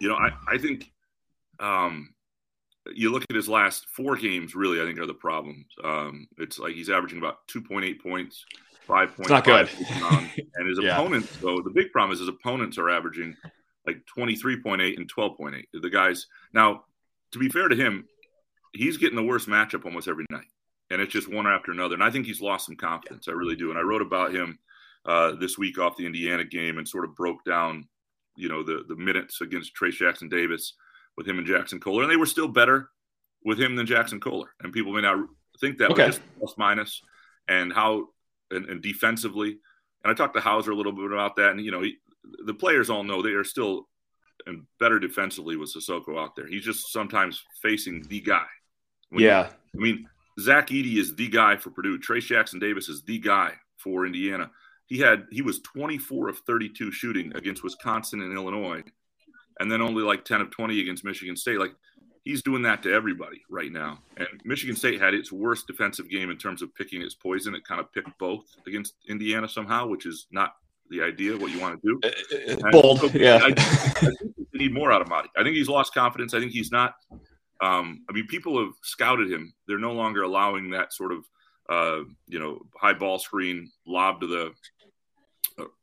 you 0.00 0.08
know, 0.08 0.16
I, 0.16 0.30
I 0.54 0.58
think 0.58 0.90
um, 1.60 2.14
you 2.92 3.10
look 3.10 3.24
at 3.28 3.36
his 3.36 3.48
last 3.48 3.86
four 3.88 4.16
games, 4.16 4.54
really, 4.54 4.80
I 4.80 4.84
think 4.84 4.98
are 4.98 5.06
the 5.06 5.14
problems. 5.14 5.66
Um, 5.82 6.28
it's 6.38 6.58
like 6.58 6.74
he's 6.74 6.90
averaging 6.90 7.18
about 7.18 7.46
2.8 7.48 8.00
points, 8.00 8.44
five 8.86 9.14
points. 9.16 9.30
Not 9.30 9.44
good. 9.44 9.68
and 10.56 10.68
his 10.68 10.78
yeah. 10.82 10.94
opponents, 10.94 11.36
though, 11.38 11.60
the 11.62 11.70
big 11.70 11.90
problem 11.92 12.12
is 12.12 12.20
his 12.20 12.28
opponents 12.28 12.78
are 12.78 12.90
averaging 12.90 13.36
like 13.86 14.02
23.8 14.16 14.96
and 14.96 15.12
12.8. 15.12 15.64
The 15.72 15.90
guys, 15.90 16.26
now, 16.52 16.84
to 17.32 17.38
be 17.38 17.48
fair 17.48 17.68
to 17.68 17.76
him, 17.76 18.06
he's 18.72 18.96
getting 18.96 19.16
the 19.16 19.22
worst 19.22 19.48
matchup 19.48 19.84
almost 19.84 20.08
every 20.08 20.26
night. 20.30 20.46
And 20.90 21.00
it's 21.00 21.12
just 21.12 21.32
one 21.32 21.46
after 21.46 21.72
another. 21.72 21.94
And 21.94 22.02
I 22.02 22.10
think 22.10 22.26
he's 22.26 22.42
lost 22.42 22.66
some 22.66 22.76
confidence. 22.76 23.26
I 23.28 23.32
really 23.32 23.56
do. 23.56 23.70
And 23.70 23.78
I 23.78 23.82
wrote 23.82 24.02
about 24.02 24.34
him 24.34 24.58
uh, 25.06 25.32
this 25.32 25.56
week 25.56 25.78
off 25.78 25.96
the 25.96 26.06
Indiana 26.06 26.44
game 26.44 26.78
and 26.78 26.86
sort 26.86 27.04
of 27.04 27.16
broke 27.16 27.42
down 27.44 27.88
you 28.36 28.48
know 28.48 28.62
the 28.62 28.84
the 28.88 28.96
minutes 28.96 29.40
against 29.40 29.72
Trayce 29.76 29.94
Jackson 29.94 30.28
Davis 30.28 30.74
with 31.16 31.26
him 31.26 31.38
and 31.38 31.46
Jaxon 31.46 31.80
Kohler, 31.80 32.02
and 32.02 32.10
they 32.10 32.16
were 32.16 32.26
still 32.26 32.48
better 32.48 32.90
with 33.44 33.60
him 33.60 33.76
than 33.76 33.86
Jaxon 33.86 34.20
Kohler. 34.20 34.48
And 34.60 34.72
people 34.72 34.92
may 34.92 35.02
not 35.02 35.18
think 35.60 35.78
that 35.78 35.90
okay. 35.90 36.06
just 36.06 36.20
plus 36.38 36.54
minus 36.56 37.00
and 37.48 37.72
how 37.72 38.08
and, 38.50 38.66
and, 38.66 38.82
defensively. 38.82 39.58
And 40.02 40.10
I 40.10 40.14
talked 40.14 40.34
to 40.34 40.40
Hauser 40.40 40.72
a 40.72 40.76
little 40.76 40.92
bit 40.92 41.04
about 41.04 41.36
that, 41.36 41.50
and 41.50 41.60
you 41.60 41.70
know 41.70 41.82
he, 41.82 41.96
the 42.44 42.54
players 42.54 42.90
all 42.90 43.04
know 43.04 43.22
they 43.22 43.30
are 43.30 43.44
still 43.44 43.88
and 44.46 44.64
better 44.80 44.98
defensively 44.98 45.56
with 45.56 45.72
Sissoko 45.72 46.18
out 46.20 46.36
there. 46.36 46.46
He's 46.46 46.64
just 46.64 46.92
sometimes 46.92 47.42
facing 47.62 48.02
the 48.08 48.20
guy. 48.20 48.46
When 49.10 49.22
yeah, 49.22 49.48
you, 49.72 49.80
I 49.80 49.82
mean 49.82 50.08
Zach 50.40 50.68
Edey 50.68 50.96
is 50.96 51.14
the 51.14 51.28
guy 51.28 51.56
for 51.56 51.70
Purdue. 51.70 51.98
Trayce 51.98 52.26
Jackson 52.26 52.58
Davis 52.58 52.88
is 52.88 53.02
the 53.02 53.18
guy 53.18 53.52
for 53.78 54.06
Indiana 54.06 54.50
he 54.94 55.00
had 55.00 55.24
he 55.30 55.42
was 55.42 55.60
24 55.60 56.28
of 56.28 56.38
32 56.46 56.92
shooting 56.92 57.32
against 57.34 57.64
Wisconsin 57.64 58.22
and 58.22 58.32
Illinois 58.32 58.82
and 59.60 59.70
then 59.70 59.80
only 59.80 60.02
like 60.02 60.24
10 60.24 60.40
of 60.40 60.50
20 60.50 60.80
against 60.80 61.04
Michigan 61.04 61.36
State. 61.36 61.58
Like 61.58 61.72
he's 62.24 62.42
doing 62.42 62.62
that 62.62 62.82
to 62.84 62.92
everybody 62.92 63.42
right 63.50 63.70
now. 63.70 63.98
And 64.16 64.28
Michigan 64.44 64.76
State 64.76 65.00
had 65.00 65.14
its 65.14 65.32
worst 65.32 65.66
defensive 65.66 66.08
game 66.08 66.30
in 66.30 66.36
terms 66.36 66.62
of 66.62 66.74
picking 66.74 67.02
its 67.02 67.14
poison. 67.14 67.54
It 67.54 67.64
kind 67.64 67.80
of 67.80 67.92
picked 67.92 68.16
both 68.18 68.44
against 68.66 68.94
Indiana 69.08 69.48
somehow, 69.48 69.86
which 69.86 70.06
is 70.06 70.26
not 70.30 70.54
the 70.90 71.02
idea 71.02 71.36
what 71.36 71.50
you 71.50 71.60
want 71.60 71.80
to 71.82 71.88
do. 71.88 72.00
Uh, 72.04 72.52
uh 72.52 72.70
bold, 72.70 73.00
so, 73.00 73.06
yeah. 73.14 73.40
I, 73.42 73.54
I, 74.02 74.10
need 74.52 74.72
more 74.72 74.92
out 74.92 75.02
of 75.02 75.08
Mady. 75.08 75.26
I 75.36 75.42
think 75.42 75.56
he's 75.56 75.68
lost 75.68 75.94
confidence. 75.94 76.34
I 76.34 76.40
think 76.40 76.52
he's 76.52 76.70
not. 76.70 76.94
Um, 77.60 78.04
I 78.08 78.12
mean, 78.12 78.26
people 78.26 78.62
have 78.62 78.74
scouted 78.82 79.30
him. 79.30 79.52
They're 79.66 79.78
no 79.78 79.92
longer 79.92 80.22
allowing 80.22 80.70
that 80.70 80.92
sort 80.92 81.12
of, 81.12 81.24
uh, 81.68 82.04
you 82.26 82.38
know, 82.38 82.60
high 82.76 82.92
ball 82.92 83.18
screen 83.18 83.70
lob 83.86 84.20
to 84.20 84.26
the 84.26 84.46
uh, 84.46 84.50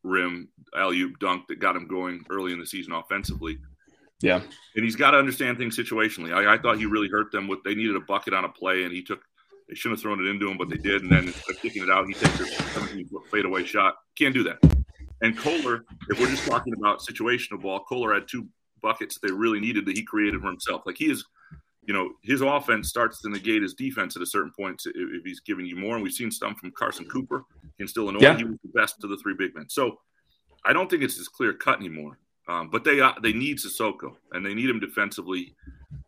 rim 0.03 0.49
alley 0.75 0.99
oop 1.01 1.19
dunk 1.19 1.47
that 1.47 1.59
got 1.59 1.75
him 1.75 1.87
going 1.87 2.25
early 2.29 2.53
in 2.53 2.59
the 2.59 2.65
season 2.65 2.93
offensively. 2.93 3.57
Yeah, 4.21 4.41
and 4.75 4.85
he's 4.85 4.95
got 4.95 5.11
to 5.11 5.17
understand 5.17 5.57
things 5.57 5.77
situationally. 5.77 6.33
I, 6.33 6.53
I, 6.53 6.57
thought 6.57 6.77
he 6.77 6.85
really 6.85 7.09
hurt 7.09 7.31
them 7.31 7.47
with 7.47 7.63
they 7.63 7.73
needed 7.73 7.95
a 7.95 8.01
bucket 8.01 8.33
on 8.33 8.45
a 8.45 8.49
play, 8.49 8.83
and 8.83 8.93
he 8.93 9.03
took. 9.03 9.21
They 9.67 9.75
shouldn't 9.75 9.99
have 9.99 10.03
thrown 10.03 10.19
it 10.19 10.29
into 10.29 10.49
him, 10.51 10.57
but 10.57 10.69
they 10.69 10.75
did. 10.75 11.01
And 11.01 11.09
then 11.09 11.27
instead 11.27 11.55
of 11.55 11.61
kicking 11.61 11.83
it 11.83 11.89
out, 11.89 12.05
he 12.05 12.13
takes 12.13 12.41
a 12.41 12.45
17 12.45 13.07
foot 13.07 13.23
fadeaway 13.31 13.63
shot. 13.63 13.95
Can't 14.17 14.33
do 14.33 14.43
that. 14.43 14.57
And 15.21 15.37
Kohler, 15.37 15.85
if 16.09 16.19
we're 16.19 16.27
just 16.27 16.45
talking 16.45 16.73
about 16.73 16.99
situational 16.99 17.61
ball, 17.61 17.79
Kohler 17.87 18.13
had 18.13 18.27
two 18.27 18.47
buckets 18.81 19.17
that 19.17 19.27
they 19.27 19.33
really 19.33 19.59
needed 19.59 19.85
that 19.85 19.95
he 19.95 20.03
created 20.03 20.41
for 20.41 20.47
himself. 20.47 20.81
Like 20.85 20.97
he 20.97 21.09
is, 21.09 21.23
you 21.91 21.97
know, 21.97 22.13
his 22.23 22.39
offense 22.39 22.87
starts 22.87 23.21
to 23.21 23.29
negate 23.29 23.61
his 23.61 23.73
defense 23.73 24.15
at 24.15 24.21
a 24.21 24.25
certain 24.25 24.53
point 24.57 24.81
if 24.85 25.25
he's 25.25 25.41
giving 25.41 25.65
you 25.65 25.75
more. 25.75 25.95
And 25.95 26.03
we've 26.03 26.13
seen 26.13 26.31
some 26.31 26.55
from 26.55 26.71
Carson 26.71 27.03
Cooper 27.03 27.43
against 27.75 27.97
Illinois. 27.97 28.21
Yeah. 28.21 28.37
He 28.37 28.45
was 28.45 28.55
the 28.63 28.79
best 28.79 29.03
of 29.03 29.09
the 29.09 29.17
three 29.17 29.35
big 29.37 29.53
men. 29.53 29.67
So 29.67 29.99
I 30.63 30.71
don't 30.71 30.89
think 30.89 31.03
it's 31.03 31.19
as 31.19 31.27
clear 31.27 31.51
cut 31.51 31.79
anymore. 31.79 32.17
Um, 32.47 32.69
but 32.69 32.85
they 32.85 33.01
uh, 33.01 33.11
they 33.21 33.33
need 33.33 33.57
Sissoko 33.57 34.15
and 34.31 34.45
they 34.45 34.53
need 34.53 34.69
him 34.69 34.79
defensively. 34.79 35.53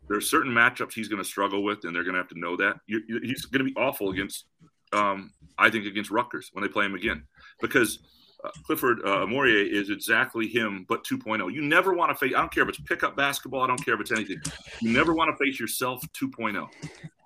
There 0.08 0.16
are 0.16 0.22
certain 0.22 0.52
matchups 0.52 0.94
he's 0.94 1.08
going 1.08 1.22
to 1.22 1.28
struggle 1.28 1.62
with, 1.62 1.84
and 1.84 1.94
they're 1.94 2.02
going 2.02 2.14
to 2.14 2.20
have 2.20 2.28
to 2.28 2.38
know 2.38 2.56
that. 2.56 2.76
You, 2.86 3.02
you, 3.06 3.20
he's 3.22 3.44
going 3.44 3.62
to 3.66 3.70
be 3.70 3.78
awful 3.78 4.08
against, 4.08 4.46
um, 4.94 5.32
I 5.58 5.68
think, 5.68 5.84
against 5.84 6.10
Rutgers 6.10 6.48
when 6.54 6.62
they 6.62 6.68
play 6.68 6.86
him 6.86 6.94
again, 6.94 7.24
because 7.60 7.98
uh, 8.44 8.50
Clifford 8.64 9.00
uh, 9.04 9.26
is 9.26 9.90
exactly 9.90 10.46
him, 10.46 10.84
but 10.88 11.04
2.0. 11.04 11.52
You 11.52 11.62
never 11.62 11.94
want 11.94 12.10
to 12.10 12.14
face. 12.14 12.34
I 12.36 12.40
don't 12.40 12.52
care 12.52 12.62
if 12.62 12.68
it's 12.68 12.80
pickup 12.80 13.16
basketball. 13.16 13.62
I 13.62 13.66
don't 13.66 13.82
care 13.82 13.94
if 13.94 14.00
it's 14.00 14.12
anything. 14.12 14.40
You 14.80 14.92
never 14.92 15.14
want 15.14 15.36
to 15.36 15.44
face 15.44 15.58
yourself 15.58 16.04
2.0. 16.20 16.68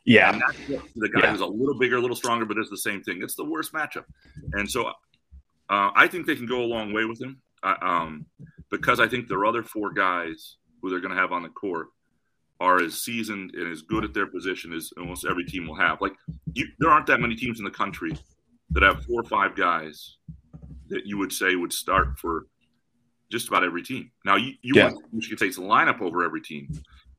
Yeah, 0.04 0.38
the 0.68 1.08
guy 1.10 1.20
yeah. 1.20 1.30
who's 1.32 1.40
a 1.40 1.46
little 1.46 1.78
bigger, 1.78 1.96
a 1.96 2.00
little 2.00 2.16
stronger, 2.16 2.46
but 2.46 2.56
does 2.56 2.70
the 2.70 2.78
same 2.78 3.02
thing. 3.02 3.20
It's 3.22 3.34
the 3.34 3.44
worst 3.44 3.74
matchup, 3.74 4.04
and 4.52 4.70
so 4.70 4.86
uh, 4.86 4.92
I 5.68 6.06
think 6.06 6.26
they 6.26 6.34
can 6.34 6.46
go 6.46 6.62
a 6.62 6.64
long 6.64 6.94
way 6.94 7.04
with 7.04 7.20
him. 7.20 7.42
um, 7.62 8.24
because 8.70 9.00
I 9.00 9.08
think 9.08 9.28
their 9.28 9.44
other 9.44 9.62
four 9.62 9.92
guys 9.92 10.56
who 10.80 10.88
they're 10.88 11.00
going 11.00 11.14
to 11.14 11.20
have 11.20 11.32
on 11.32 11.42
the 11.42 11.48
court 11.50 11.88
are 12.60 12.82
as 12.82 12.98
seasoned 12.98 13.54
and 13.54 13.70
as 13.70 13.82
good 13.82 14.04
at 14.04 14.14
their 14.14 14.26
position 14.26 14.72
as 14.72 14.90
almost 14.98 15.26
every 15.28 15.44
team 15.44 15.66
will 15.66 15.74
have. 15.74 16.00
Like, 16.00 16.14
you, 16.54 16.66
there 16.78 16.90
aren't 16.90 17.06
that 17.06 17.20
many 17.20 17.34
teams 17.34 17.58
in 17.58 17.64
the 17.64 17.70
country 17.70 18.12
that 18.70 18.82
have 18.82 19.04
four 19.04 19.20
or 19.20 19.24
five 19.24 19.54
guys 19.56 20.16
that 20.88 21.06
you 21.06 21.18
would 21.18 21.32
say 21.32 21.54
would 21.54 21.72
start 21.72 22.18
for 22.18 22.46
just 23.30 23.48
about 23.48 23.64
every 23.64 23.82
team. 23.82 24.10
Now, 24.24 24.36
you, 24.36 24.54
you 24.62 24.74
yeah. 24.74 24.90
Michigan 25.12 25.36
State's 25.36 25.58
lineup 25.58 26.00
over 26.00 26.24
every 26.24 26.40
team, 26.40 26.68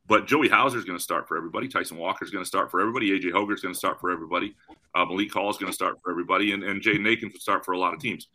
but 0.07 0.25
Joey 0.25 0.49
Hauser 0.49 0.77
is 0.77 0.85
going 0.85 0.97
to 0.97 1.03
start 1.03 1.27
for 1.27 1.37
everybody. 1.37 1.67
Tyson 1.67 1.97
Walker 1.97 2.25
is 2.25 2.31
going 2.31 2.43
to 2.43 2.47
start 2.47 2.71
for 2.71 2.81
everybody. 2.81 3.11
AJ 3.11 3.31
Hoggard 3.31 3.53
is 3.53 3.61
going 3.61 3.73
to 3.73 3.77
start 3.77 3.99
for 3.99 4.11
everybody. 4.11 4.55
Uh, 4.95 5.05
Malik 5.05 5.31
Hall 5.31 5.49
is 5.49 5.57
going 5.57 5.71
to 5.71 5.75
start 5.75 5.97
for 6.03 6.09
everybody, 6.11 6.53
and, 6.53 6.63
and 6.63 6.81
Jaden 6.81 7.07
Akins 7.07 7.33
will 7.33 7.39
start 7.39 7.63
for 7.63 7.73
a 7.73 7.77
lot 7.77 7.93
of 7.93 7.99
teams 7.99 8.27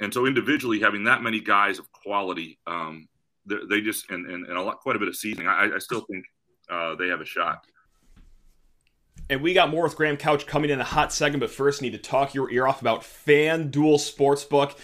and 0.00 0.12
so 0.12 0.26
individually 0.26 0.80
having 0.80 1.04
that 1.04 1.22
many 1.22 1.40
guys 1.40 1.78
of 1.78 1.90
quality, 1.92 2.58
um, 2.66 3.06
they 3.46 3.80
just 3.80 4.10
and, 4.10 4.26
and, 4.26 4.46
and 4.46 4.56
a 4.56 4.62
lot, 4.62 4.80
quite 4.80 4.96
a 4.96 4.98
bit 4.98 5.08
of 5.08 5.16
seasoning. 5.16 5.46
I, 5.46 5.70
I 5.74 5.78
still 5.78 6.04
think 6.10 6.24
uh, 6.70 6.94
they 6.94 7.08
have 7.08 7.20
a 7.20 7.26
shot. 7.26 7.64
And 9.28 9.42
we 9.42 9.54
got 9.54 9.70
more 9.70 9.84
with 9.84 9.96
Graham 9.96 10.16
Couch 10.16 10.46
coming 10.46 10.70
in 10.70 10.80
a 10.80 10.84
hot 10.84 11.12
second, 11.12 11.40
but 11.40 11.50
first 11.50 11.82
need 11.82 11.92
to 11.92 11.98
talk 11.98 12.34
your 12.34 12.50
ear 12.50 12.66
off 12.66 12.80
about 12.80 13.02
FanDuel 13.02 13.98
Sportsbook. 13.98 14.76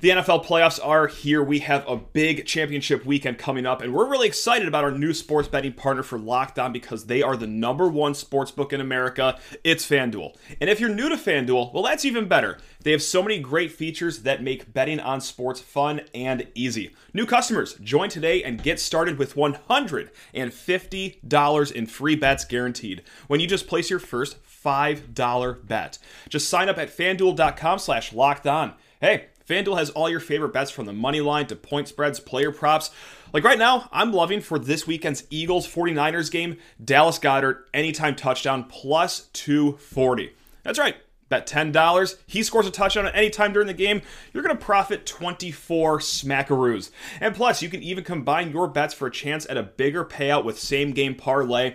The 0.00 0.10
NFL 0.10 0.44
playoffs 0.44 0.78
are 0.84 1.06
here. 1.06 1.42
We 1.42 1.60
have 1.60 1.88
a 1.88 1.96
big 1.96 2.44
championship 2.44 3.06
weekend 3.06 3.38
coming 3.38 3.64
up, 3.64 3.80
and 3.80 3.94
we're 3.94 4.10
really 4.10 4.28
excited 4.28 4.68
about 4.68 4.84
our 4.84 4.90
new 4.90 5.14
sports 5.14 5.48
betting 5.48 5.72
partner 5.72 6.02
for 6.02 6.18
Locked 6.18 6.58
On 6.58 6.70
because 6.70 7.06
they 7.06 7.22
are 7.22 7.34
the 7.34 7.46
number 7.46 7.88
one 7.88 8.12
sports 8.14 8.50
book 8.50 8.74
in 8.74 8.80
America. 8.82 9.38
It's 9.64 9.88
FanDuel. 9.88 10.36
And 10.60 10.68
if 10.68 10.80
you're 10.80 10.90
new 10.90 11.08
to 11.08 11.16
FanDuel, 11.16 11.72
well, 11.72 11.82
that's 11.82 12.04
even 12.04 12.28
better. 12.28 12.58
They 12.82 12.92
have 12.92 13.02
so 13.02 13.22
many 13.22 13.38
great 13.38 13.72
features 13.72 14.24
that 14.24 14.42
make 14.42 14.74
betting 14.74 15.00
on 15.00 15.22
sports 15.22 15.60
fun 15.60 16.02
and 16.14 16.46
easy. 16.54 16.94
New 17.14 17.24
customers, 17.24 17.72
join 17.76 18.10
today 18.10 18.42
and 18.42 18.62
get 18.62 18.78
started 18.78 19.18
with 19.18 19.34
$150 19.34 21.72
in 21.72 21.86
free 21.86 22.16
bets 22.16 22.44
guaranteed 22.44 23.02
when 23.28 23.40
you 23.40 23.46
just 23.46 23.66
place 23.66 23.88
your 23.88 23.98
first 23.98 24.36
$5 24.46 25.66
bet. 25.66 25.98
Just 26.28 26.50
sign 26.50 26.68
up 26.68 26.76
at 26.76 26.94
fanduel.com 26.94 27.78
slash 27.78 28.12
locked 28.12 28.46
on. 28.46 28.74
Hey, 29.00 29.28
FanDuel 29.48 29.78
has 29.78 29.90
all 29.90 30.10
your 30.10 30.20
favorite 30.20 30.52
bets 30.52 30.70
from 30.70 30.86
the 30.86 30.92
money 30.92 31.20
line 31.20 31.46
to 31.46 31.56
point 31.56 31.88
spreads, 31.88 32.18
player 32.18 32.50
props. 32.50 32.90
Like 33.32 33.44
right 33.44 33.58
now, 33.58 33.88
I'm 33.92 34.12
loving 34.12 34.40
for 34.40 34.58
this 34.58 34.86
weekend's 34.86 35.24
Eagles 35.30 35.66
49ers 35.72 36.30
game, 36.30 36.56
Dallas 36.84 37.18
Goedert 37.18 37.64
anytime 37.72 38.16
touchdown, 38.16 38.64
plus 38.64 39.28
240. 39.34 40.32
That's 40.64 40.78
right. 40.78 40.96
Bet 41.28 41.48
$10. 41.48 42.16
He 42.26 42.44
scores 42.44 42.68
a 42.68 42.70
touchdown 42.70 43.06
at 43.06 43.16
any 43.16 43.30
time 43.30 43.52
during 43.52 43.66
the 43.66 43.74
game. 43.74 44.00
You're 44.32 44.44
going 44.44 44.56
to 44.56 44.64
profit 44.64 45.06
24 45.06 45.98
smackaroos. 45.98 46.90
And 47.20 47.34
plus, 47.34 47.62
you 47.62 47.68
can 47.68 47.82
even 47.82 48.04
combine 48.04 48.52
your 48.52 48.68
bets 48.68 48.94
for 48.94 49.08
a 49.08 49.10
chance 49.10 49.44
at 49.50 49.56
a 49.56 49.62
bigger 49.64 50.04
payout 50.04 50.44
with 50.44 50.56
same 50.58 50.92
game 50.92 51.16
parlay. 51.16 51.74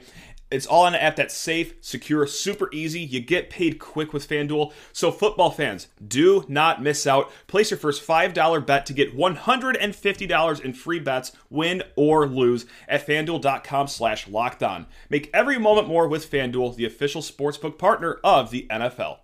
It's 0.52 0.68
all 0.68 0.84
on 0.86 0.94
an 0.94 1.00
app 1.00 1.16
that's 1.16 1.34
safe, 1.34 1.76
secure, 1.80 2.28
super 2.28 2.70
easy. 2.74 3.00
You 3.00 3.22
get 3.22 3.50
paid 3.50 3.80
quick 3.80 4.12
with 4.12 4.28
FanDuel. 4.28 4.74
So, 4.92 5.10
football 5.10 5.50
fans, 5.50 5.88
do 6.06 6.44
not 6.50 6.84
miss 6.84 7.08
out. 7.08 7.32
Place 7.48 7.72
your 7.72 7.78
first 7.78 8.06
$5 8.06 8.66
bet 8.66 8.86
to 8.86 8.94
get 8.94 9.16
$150 9.16 10.62
in 10.62 10.74
free 10.74 11.00
bets, 11.00 11.32
win 11.50 11.84
or 11.96 12.28
lose, 12.28 12.66
at 12.90 13.08
fanduel.com 13.08 13.88
slash 13.88 14.28
locked 14.28 14.62
on. 14.62 14.88
Make 15.10 15.30
every 15.34 15.58
moment 15.58 15.88
more 15.88 16.08
with 16.08 16.30
FanDuel, 16.30 16.76
the 16.76 16.86
official 16.86 17.22
sportsbook 17.22 17.78
partner 17.78 18.20
of 18.24 18.52
the 18.52 18.68
NFL. 18.70 19.20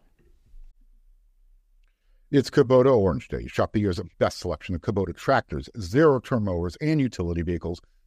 It's 2.32 2.50
Kubota 2.50 2.94
Orange 2.94 3.28
Day. 3.28 3.48
Shop 3.48 3.72
the 3.72 3.80
year's 3.80 4.02
best 4.20 4.40
selection 4.40 4.76
of 4.76 4.82
Kubota 4.82 5.16
tractors, 5.16 5.70
zero 5.80 6.20
turn 6.20 6.44
mowers, 6.44 6.78
and 6.82 7.00
utility 7.00 7.42
vehicles 7.42 7.82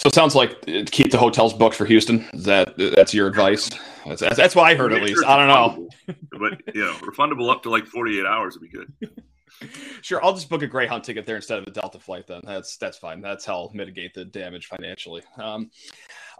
So 0.00 0.06
it 0.06 0.14
sounds 0.14 0.34
like 0.34 0.52
uh, 0.66 0.84
keep 0.90 1.10
the 1.10 1.18
hotels 1.18 1.52
booked 1.52 1.76
for 1.76 1.84
Houston. 1.84 2.26
Is 2.32 2.44
that 2.44 2.74
that's 2.78 3.12
your 3.12 3.26
advice? 3.28 3.68
That's, 4.06 4.22
that's, 4.34 4.56
what 4.56 4.64
I 4.64 4.74
heard 4.74 4.94
at 4.94 5.02
least. 5.02 5.22
I 5.26 5.36
don't 5.36 5.48
know. 5.48 6.16
but 6.38 6.74
you 6.74 6.80
know, 6.80 6.94
refundable 7.02 7.52
up 7.52 7.62
to 7.64 7.70
like 7.70 7.84
48 7.84 8.24
hours 8.24 8.58
would 8.58 8.70
be 8.70 8.78
good. 8.78 9.22
sure, 10.00 10.24
I'll 10.24 10.32
just 10.32 10.48
book 10.48 10.62
a 10.62 10.66
Greyhound 10.66 11.04
ticket 11.04 11.26
there 11.26 11.36
instead 11.36 11.58
of 11.58 11.66
a 11.66 11.70
Delta 11.70 11.98
flight. 11.98 12.26
Then 12.26 12.40
that's 12.44 12.78
that's 12.78 12.96
fine. 12.96 13.20
That's 13.20 13.44
how 13.44 13.56
I'll 13.56 13.70
mitigate 13.74 14.14
the 14.14 14.24
damage 14.24 14.68
financially. 14.68 15.22
Um, 15.36 15.70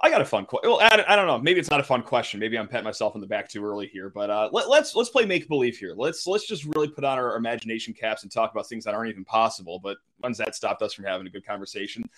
I 0.02 0.08
got 0.08 0.22
a 0.22 0.24
fun 0.24 0.46
question. 0.46 0.70
Well, 0.70 0.80
I, 0.80 1.04
I, 1.06 1.14
don't 1.14 1.26
know. 1.26 1.38
Maybe 1.38 1.60
it's 1.60 1.68
not 1.68 1.80
a 1.80 1.84
fun 1.84 2.02
question. 2.02 2.40
Maybe 2.40 2.56
I'm 2.56 2.66
patting 2.66 2.84
myself 2.84 3.14
in 3.14 3.20
the 3.20 3.26
back 3.26 3.50
too 3.50 3.62
early 3.62 3.88
here. 3.88 4.08
But 4.08 4.30
uh, 4.30 4.48
let, 4.50 4.64
us 4.64 4.70
let's, 4.70 4.94
let's 4.94 5.10
play 5.10 5.26
make 5.26 5.46
believe 5.48 5.76
here. 5.76 5.92
Let's 5.94 6.26
let's 6.26 6.46
just 6.46 6.64
really 6.64 6.88
put 6.88 7.04
on 7.04 7.18
our 7.18 7.36
imagination 7.36 7.92
caps 7.92 8.22
and 8.22 8.32
talk 8.32 8.52
about 8.52 8.66
things 8.66 8.84
that 8.84 8.94
aren't 8.94 9.10
even 9.10 9.26
possible. 9.26 9.78
But 9.78 9.98
when's 10.20 10.38
that 10.38 10.54
stopped 10.54 10.80
us 10.80 10.94
from 10.94 11.04
having 11.04 11.26
a 11.26 11.30
good 11.30 11.44
conversation? 11.44 12.08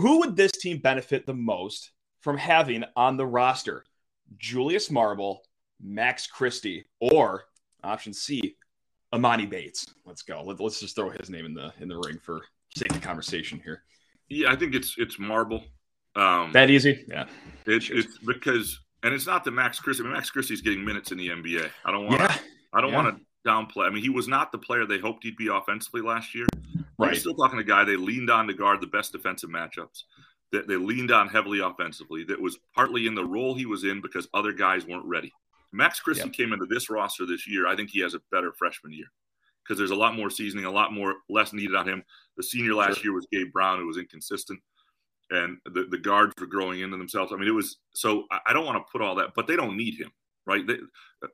Who 0.00 0.20
would 0.20 0.34
this 0.34 0.52
team 0.52 0.78
benefit 0.78 1.26
the 1.26 1.34
most 1.34 1.90
from 2.20 2.38
having 2.38 2.84
on 2.96 3.18
the 3.18 3.26
roster? 3.26 3.84
Julius 4.38 4.90
Marble, 4.90 5.42
Max 5.78 6.26
Christie, 6.26 6.86
or 7.00 7.44
option 7.84 8.14
C, 8.14 8.56
Emoni 9.12 9.48
Bates. 9.48 9.84
Let's 10.06 10.22
go. 10.22 10.42
Let, 10.42 10.58
us 10.58 10.80
just 10.80 10.96
throw 10.96 11.10
his 11.10 11.28
name 11.28 11.44
in 11.44 11.52
the 11.52 11.70
in 11.80 11.88
the 11.88 11.98
ring 11.98 12.18
for 12.18 12.40
sake 12.74 12.92
of 12.92 13.02
conversation 13.02 13.60
here. 13.62 13.82
Yeah, 14.30 14.50
I 14.50 14.56
think 14.56 14.74
it's 14.74 14.94
it's 14.96 15.18
Marble. 15.18 15.64
Um, 16.16 16.50
that 16.52 16.70
easy? 16.70 17.04
Yeah. 17.06 17.26
It, 17.66 17.90
it's 17.90 18.18
because, 18.24 18.80
and 19.02 19.12
it's 19.12 19.26
not 19.26 19.44
the 19.44 19.50
Max 19.50 19.80
Christie. 19.80 20.02
I 20.02 20.04
mean, 20.04 20.14
Max 20.14 20.30
Christie's 20.30 20.62
getting 20.62 20.82
minutes 20.82 21.12
in 21.12 21.18
the 21.18 21.28
NBA. 21.28 21.68
I 21.84 21.90
don't 21.90 22.06
want 22.06 22.20
to. 22.20 22.24
Yeah. 22.24 22.38
I 22.72 22.80
don't 22.80 22.90
yeah. 22.90 23.02
want 23.02 23.18
to 23.18 23.24
downplay. 23.46 23.86
I 23.86 23.90
mean, 23.90 24.02
he 24.02 24.10
was 24.10 24.28
not 24.28 24.52
the 24.52 24.58
player 24.58 24.86
they 24.86 24.98
hoped 24.98 25.24
he'd 25.24 25.36
be 25.36 25.48
offensively 25.48 26.02
last 26.02 26.34
year. 26.34 26.46
Right. 26.98 27.12
We're 27.12 27.14
still 27.14 27.34
talking 27.34 27.58
a 27.58 27.64
guy 27.64 27.84
they 27.84 27.96
leaned 27.96 28.30
on 28.30 28.46
to 28.46 28.54
guard 28.54 28.80
the 28.80 28.86
best 28.86 29.12
defensive 29.12 29.50
matchups. 29.50 30.02
that 30.52 30.66
they 30.66 30.76
leaned 30.76 31.10
on 31.10 31.28
heavily 31.28 31.60
offensively. 31.60 32.24
That 32.24 32.40
was 32.40 32.58
partly 32.74 33.06
in 33.06 33.14
the 33.14 33.24
role 33.24 33.54
he 33.54 33.66
was 33.66 33.84
in 33.84 34.00
because 34.00 34.28
other 34.34 34.52
guys 34.52 34.86
weren't 34.86 35.04
ready. 35.04 35.32
Max 35.72 36.00
Christie 36.00 36.24
yep. 36.24 36.32
came 36.32 36.52
into 36.52 36.66
this 36.66 36.90
roster 36.90 37.26
this 37.26 37.46
year. 37.46 37.66
I 37.66 37.76
think 37.76 37.90
he 37.90 38.00
has 38.00 38.14
a 38.14 38.20
better 38.32 38.52
freshman 38.52 38.92
year 38.92 39.06
because 39.62 39.78
there's 39.78 39.92
a 39.92 39.96
lot 39.96 40.16
more 40.16 40.30
seasoning, 40.30 40.64
a 40.64 40.70
lot 40.70 40.92
more 40.92 41.16
less 41.28 41.52
needed 41.52 41.76
on 41.76 41.88
him. 41.88 42.02
The 42.36 42.42
senior 42.42 42.74
last 42.74 42.96
sure. 42.96 43.04
year 43.04 43.12
was 43.14 43.28
Gabe 43.30 43.52
Brown, 43.52 43.78
who 43.78 43.86
was 43.86 43.96
inconsistent, 43.96 44.58
and 45.30 45.58
the, 45.66 45.86
the 45.88 45.98
guards 45.98 46.32
were 46.40 46.46
growing 46.46 46.80
into 46.80 46.96
themselves. 46.96 47.32
I 47.32 47.36
mean, 47.36 47.46
it 47.46 47.52
was 47.52 47.78
so 47.94 48.24
I 48.46 48.52
don't 48.52 48.66
want 48.66 48.84
to 48.84 48.90
put 48.90 49.00
all 49.00 49.14
that, 49.16 49.30
but 49.36 49.46
they 49.46 49.54
don't 49.54 49.76
need 49.76 49.94
him, 49.94 50.10
right? 50.50 50.66
They, 50.66 50.78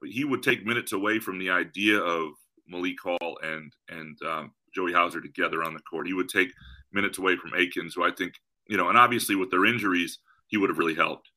he 0.07 0.25
would 0.25 0.43
take 0.43 0.67
minutes 0.67 0.93
away 0.93 1.19
from 1.19 1.39
the 1.39 1.51
idea 1.51 1.99
of 1.99 2.33
Malik 2.69 3.01
Hall 3.03 3.39
and 3.43 3.73
and 3.89 4.17
um, 4.23 4.53
Joey 4.75 4.93
Hauser 4.93 5.21
together 5.21 5.65
on 5.65 5.75
the 5.75 5.81
court. 5.81 6.07
He 6.07 6.13
would 6.13 6.29
take 6.29 6.53
minutes 6.93 7.19
away 7.19 7.37
from 7.37 7.55
Akins, 7.55 7.95
who 7.95 8.05
I 8.05 8.11
think 8.11 8.35
you 8.69 8.77
know, 8.77 8.89
and 8.89 8.99
obviously 8.99 9.37
with 9.37 9.51
their 9.51 9.65
injuries, 9.65 10.19
he 10.49 10.57
would 10.57 10.71
have 10.71 10.79
really 10.79 10.95
helped. 10.95 11.31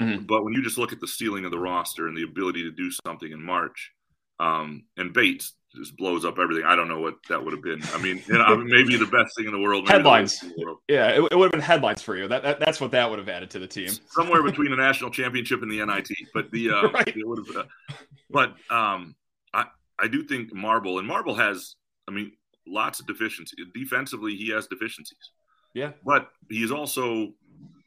Mm-hmm. 0.00 0.24
But 0.24 0.44
when 0.44 0.54
you 0.54 0.62
just 0.62 0.78
look 0.78 0.92
at 0.92 1.00
the 1.00 1.08
ceiling 1.08 1.44
of 1.44 1.50
the 1.50 1.58
roster 1.58 2.08
and 2.08 2.16
the 2.16 2.22
ability 2.22 2.62
to 2.62 2.70
do 2.70 2.90
something 3.06 3.30
in 3.30 3.42
March, 3.42 3.92
um, 4.40 4.84
and 4.96 5.12
Bates 5.12 5.54
just 5.74 5.96
blows 5.96 6.24
up 6.24 6.38
everything. 6.38 6.64
I 6.64 6.76
don't 6.76 6.88
know 6.88 7.00
what 7.00 7.16
that 7.28 7.42
would 7.42 7.52
have 7.52 7.62
been. 7.62 7.82
I 7.94 7.98
mean, 8.02 8.22
you 8.26 8.34
know, 8.34 8.56
maybe 8.64 8.96
the 8.96 9.06
best 9.06 9.36
thing 9.36 9.46
in 9.46 9.52
the 9.52 9.60
world. 9.60 9.88
Headlines. 9.88 10.40
The 10.40 10.54
world. 10.64 10.78
Yeah, 10.88 11.08
it, 11.08 11.28
it, 11.30 11.36
would 11.36 11.44
have 11.44 11.52
been 11.52 11.60
headlines 11.60 12.02
for 12.02 12.16
you. 12.16 12.28
That, 12.28 12.42
that, 12.42 12.60
that's 12.60 12.80
what 12.80 12.90
that 12.92 13.08
would 13.08 13.18
have 13.18 13.28
added 13.28 13.50
to 13.50 13.58
the 13.58 13.66
team. 13.66 13.90
Somewhere 14.10 14.42
between 14.42 14.70
the 14.70 14.76
national 14.76 15.10
championship 15.10 15.62
and 15.62 15.70
the 15.70 15.84
NIT, 15.84 16.08
but 16.34 16.50
the 16.50 16.70
uh, 16.70 16.88
right. 16.92 17.08
it 17.08 17.26
would 17.26 17.46
have. 17.46 17.56
Uh, 17.56 17.94
but 18.30 18.54
um, 18.70 19.14
I 19.52 19.66
I 19.98 20.08
do 20.08 20.22
think 20.22 20.54
Marble 20.54 20.98
and 20.98 21.06
Marble 21.06 21.34
has. 21.34 21.76
I 22.08 22.10
mean, 22.10 22.32
lots 22.66 23.00
of 23.00 23.06
deficiencies. 23.06 23.66
Defensively, 23.74 24.34
he 24.36 24.50
has 24.50 24.66
deficiencies. 24.66 25.30
Yeah. 25.74 25.92
But 26.04 26.28
he's 26.48 26.70
also 26.70 27.32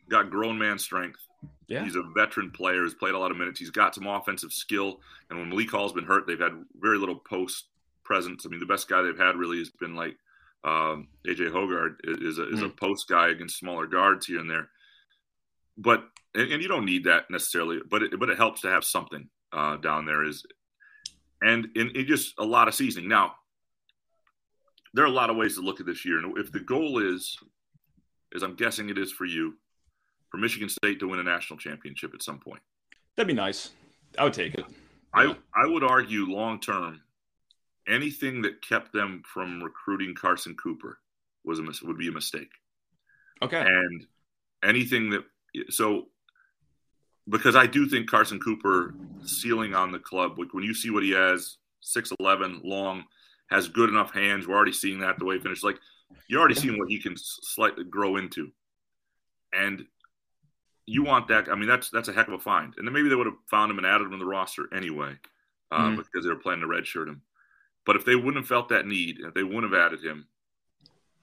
got 0.09 0.29
grown 0.29 0.57
man 0.57 0.79
strength. 0.79 1.19
Yeah. 1.67 1.83
He's 1.83 1.95
a 1.95 2.03
veteran 2.15 2.51
player, 2.51 2.83
has 2.83 2.93
played 2.93 3.15
a 3.15 3.19
lot 3.19 3.31
of 3.31 3.37
minutes. 3.37 3.59
He's 3.59 3.71
got 3.71 3.95
some 3.95 4.07
offensive 4.07 4.53
skill. 4.53 4.99
And 5.29 5.39
when 5.39 5.49
Malik 5.49 5.71
Hall's 5.71 5.93
been 5.93 6.05
hurt, 6.05 6.27
they've 6.27 6.39
had 6.39 6.53
very 6.79 6.97
little 6.97 7.15
post 7.15 7.65
presence. 8.05 8.45
I 8.45 8.49
mean, 8.49 8.59
the 8.59 8.65
best 8.65 8.87
guy 8.87 9.01
they've 9.01 9.17
had 9.17 9.35
really 9.35 9.57
has 9.59 9.69
been 9.69 9.95
like 9.95 10.15
um, 10.63 11.09
AJ 11.27 11.51
Hoggard 11.51 11.97
is 12.03 12.37
a, 12.37 12.49
is 12.51 12.61
mm. 12.61 12.65
a 12.65 12.69
post 12.69 13.07
guy 13.07 13.29
against 13.29 13.57
smaller 13.57 13.87
guards 13.87 14.25
here 14.25 14.39
and 14.39 14.49
there. 14.49 14.69
But 15.77 16.05
and, 16.33 16.51
and 16.53 16.61
you 16.61 16.67
don't 16.67 16.85
need 16.85 17.03
that 17.05 17.29
necessarily, 17.29 17.79
but 17.89 18.03
it, 18.03 18.19
but 18.19 18.29
it 18.29 18.37
helps 18.37 18.61
to 18.61 18.69
have 18.69 18.83
something 18.83 19.27
uh, 19.51 19.77
down 19.77 20.05
there. 20.05 20.23
Is 20.23 20.45
and 21.41 21.67
in 21.75 21.91
it 21.95 22.05
just 22.05 22.33
a 22.37 22.45
lot 22.45 22.67
of 22.67 22.75
seasoning. 22.75 23.09
Now, 23.09 23.33
there 24.93 25.03
are 25.03 25.07
a 25.07 25.11
lot 25.11 25.29
of 25.29 25.35
ways 25.35 25.55
to 25.55 25.61
look 25.61 25.79
at 25.79 25.85
this 25.85 26.05
year, 26.05 26.19
and 26.19 26.37
if 26.37 26.51
the 26.51 26.61
goal 26.61 26.99
is 26.99 27.37
as 28.35 28.43
I'm 28.43 28.55
guessing 28.55 28.89
it 28.89 28.97
is 28.97 29.11
for 29.11 29.25
you, 29.25 29.55
for 30.29 30.37
Michigan 30.37 30.69
State 30.69 30.99
to 30.99 31.07
win 31.07 31.19
a 31.19 31.23
national 31.23 31.57
championship 31.57 32.13
at 32.13 32.21
some 32.21 32.39
point. 32.39 32.61
That'd 33.15 33.27
be 33.27 33.33
nice. 33.33 33.71
I 34.17 34.23
would 34.25 34.33
take 34.33 34.55
it. 34.55 34.65
I 35.13 35.35
I 35.53 35.65
would 35.65 35.83
argue 35.83 36.25
long 36.25 36.59
term, 36.59 37.01
anything 37.87 38.41
that 38.43 38.61
kept 38.61 38.93
them 38.93 39.21
from 39.31 39.63
recruiting 39.63 40.15
Carson 40.15 40.55
Cooper 40.55 40.99
was 41.43 41.59
a 41.59 41.63
would 41.85 41.97
be 41.97 42.07
a 42.07 42.11
mistake. 42.11 42.51
Okay. 43.41 43.61
And 43.61 44.05
anything 44.63 45.11
that 45.11 45.23
so 45.69 46.07
because 47.27 47.55
I 47.55 47.67
do 47.67 47.87
think 47.87 48.09
Carson 48.09 48.39
Cooper 48.39 48.93
ceiling 49.23 49.73
on 49.73 49.91
the 49.91 49.99
club 49.99 50.37
when 50.51 50.63
you 50.63 50.73
see 50.73 50.89
what 50.89 51.03
he 51.03 51.11
has 51.11 51.57
6'11 51.83 52.61
long 52.63 53.03
has 53.49 53.67
good 53.67 53.89
enough 53.89 54.11
hands 54.11 54.47
we're 54.47 54.55
already 54.55 54.71
seeing 54.71 54.99
that 54.99 55.19
the 55.19 55.25
way 55.25 55.35
he 55.35 55.41
finished 55.41 55.63
like 55.63 55.77
you're 56.27 56.39
already 56.39 56.55
seeing 56.55 56.77
what 56.77 56.89
he 56.89 56.99
can 56.99 57.15
slightly 57.17 57.83
grow 57.83 58.17
into, 58.17 58.51
and 59.53 59.85
you 60.85 61.03
want 61.03 61.27
that. 61.29 61.49
I 61.49 61.55
mean, 61.55 61.67
that's 61.67 61.89
that's 61.89 62.09
a 62.09 62.13
heck 62.13 62.27
of 62.27 62.33
a 62.33 62.39
find. 62.39 62.73
And 62.77 62.87
then 62.87 62.93
maybe 62.93 63.09
they 63.09 63.15
would 63.15 63.27
have 63.27 63.35
found 63.49 63.71
him 63.71 63.77
and 63.77 63.87
added 63.87 64.05
him 64.05 64.11
to 64.11 64.17
the 64.17 64.25
roster 64.25 64.73
anyway, 64.73 65.13
uh, 65.71 65.79
mm-hmm. 65.79 65.97
because 65.97 66.23
they 66.23 66.29
were 66.29 66.39
planning 66.39 66.61
to 66.61 66.67
redshirt 66.67 67.07
him. 67.07 67.21
But 67.85 67.95
if 67.95 68.05
they 68.05 68.15
wouldn't 68.15 68.37
have 68.37 68.47
felt 68.47 68.69
that 68.69 68.87
need, 68.87 69.17
if 69.19 69.33
they 69.33 69.43
wouldn't 69.43 69.71
have 69.71 69.79
added 69.79 70.03
him, 70.03 70.27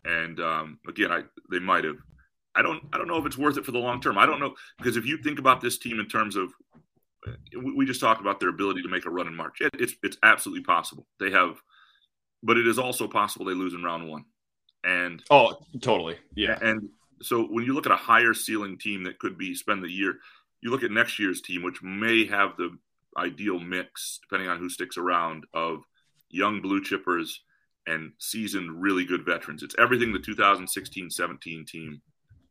and 0.04 0.40
um, 0.40 0.78
again, 0.88 1.10
I 1.10 1.22
they 1.50 1.58
might 1.58 1.84
have. 1.84 1.96
I 2.54 2.60
don't 2.62 2.82
I 2.92 2.98
don't 2.98 3.08
know 3.08 3.18
if 3.18 3.26
it's 3.26 3.38
worth 3.38 3.56
it 3.56 3.64
for 3.64 3.72
the 3.72 3.78
long 3.78 4.00
term. 4.00 4.18
I 4.18 4.26
don't 4.26 4.40
know 4.40 4.54
because 4.78 4.96
if 4.96 5.06
you 5.06 5.16
think 5.18 5.38
about 5.38 5.60
this 5.60 5.78
team 5.78 5.98
in 5.98 6.06
terms 6.06 6.36
of 6.36 6.52
we 7.56 7.86
just 7.86 8.00
talked 8.00 8.20
about 8.20 8.40
their 8.40 8.48
ability 8.48 8.82
to 8.82 8.88
make 8.88 9.06
a 9.06 9.10
run 9.10 9.26
in 9.26 9.34
March. 9.34 9.60
It, 9.60 9.74
it's 9.78 9.94
it's 10.02 10.16
absolutely 10.22 10.64
possible. 10.64 11.06
They 11.20 11.30
have, 11.30 11.56
but 12.42 12.56
it 12.56 12.66
is 12.66 12.78
also 12.78 13.06
possible 13.06 13.46
they 13.46 13.54
lose 13.54 13.74
in 13.74 13.82
round 13.82 14.08
one. 14.08 14.24
And 14.84 15.22
oh, 15.30 15.56
totally, 15.80 16.18
yeah. 16.34 16.58
And 16.60 16.88
so 17.22 17.44
when 17.44 17.64
you 17.64 17.74
look 17.74 17.86
at 17.86 17.92
a 17.92 17.96
higher 17.96 18.34
ceiling 18.34 18.78
team 18.78 19.04
that 19.04 19.18
could 19.18 19.38
be 19.38 19.54
spend 19.54 19.82
the 19.82 19.88
year, 19.88 20.16
you 20.60 20.70
look 20.70 20.82
at 20.82 20.90
next 20.90 21.18
year's 21.18 21.40
team, 21.40 21.62
which 21.62 21.82
may 21.82 22.26
have 22.26 22.56
the 22.56 22.76
ideal 23.16 23.60
mix, 23.60 24.18
depending 24.22 24.48
on 24.48 24.58
who 24.58 24.68
sticks 24.68 24.96
around, 24.96 25.44
of 25.54 25.84
young 26.32 26.60
blue 26.60 26.82
chippers 26.82 27.30
and 27.86 28.12
seasoned, 28.18 28.82
really 28.82 29.04
good 29.04 29.24
veterans. 29.24 29.62
It's 29.62 29.74
everything 29.78 30.12
the 30.12 30.18
2016-17 30.18 31.66
team 31.66 32.00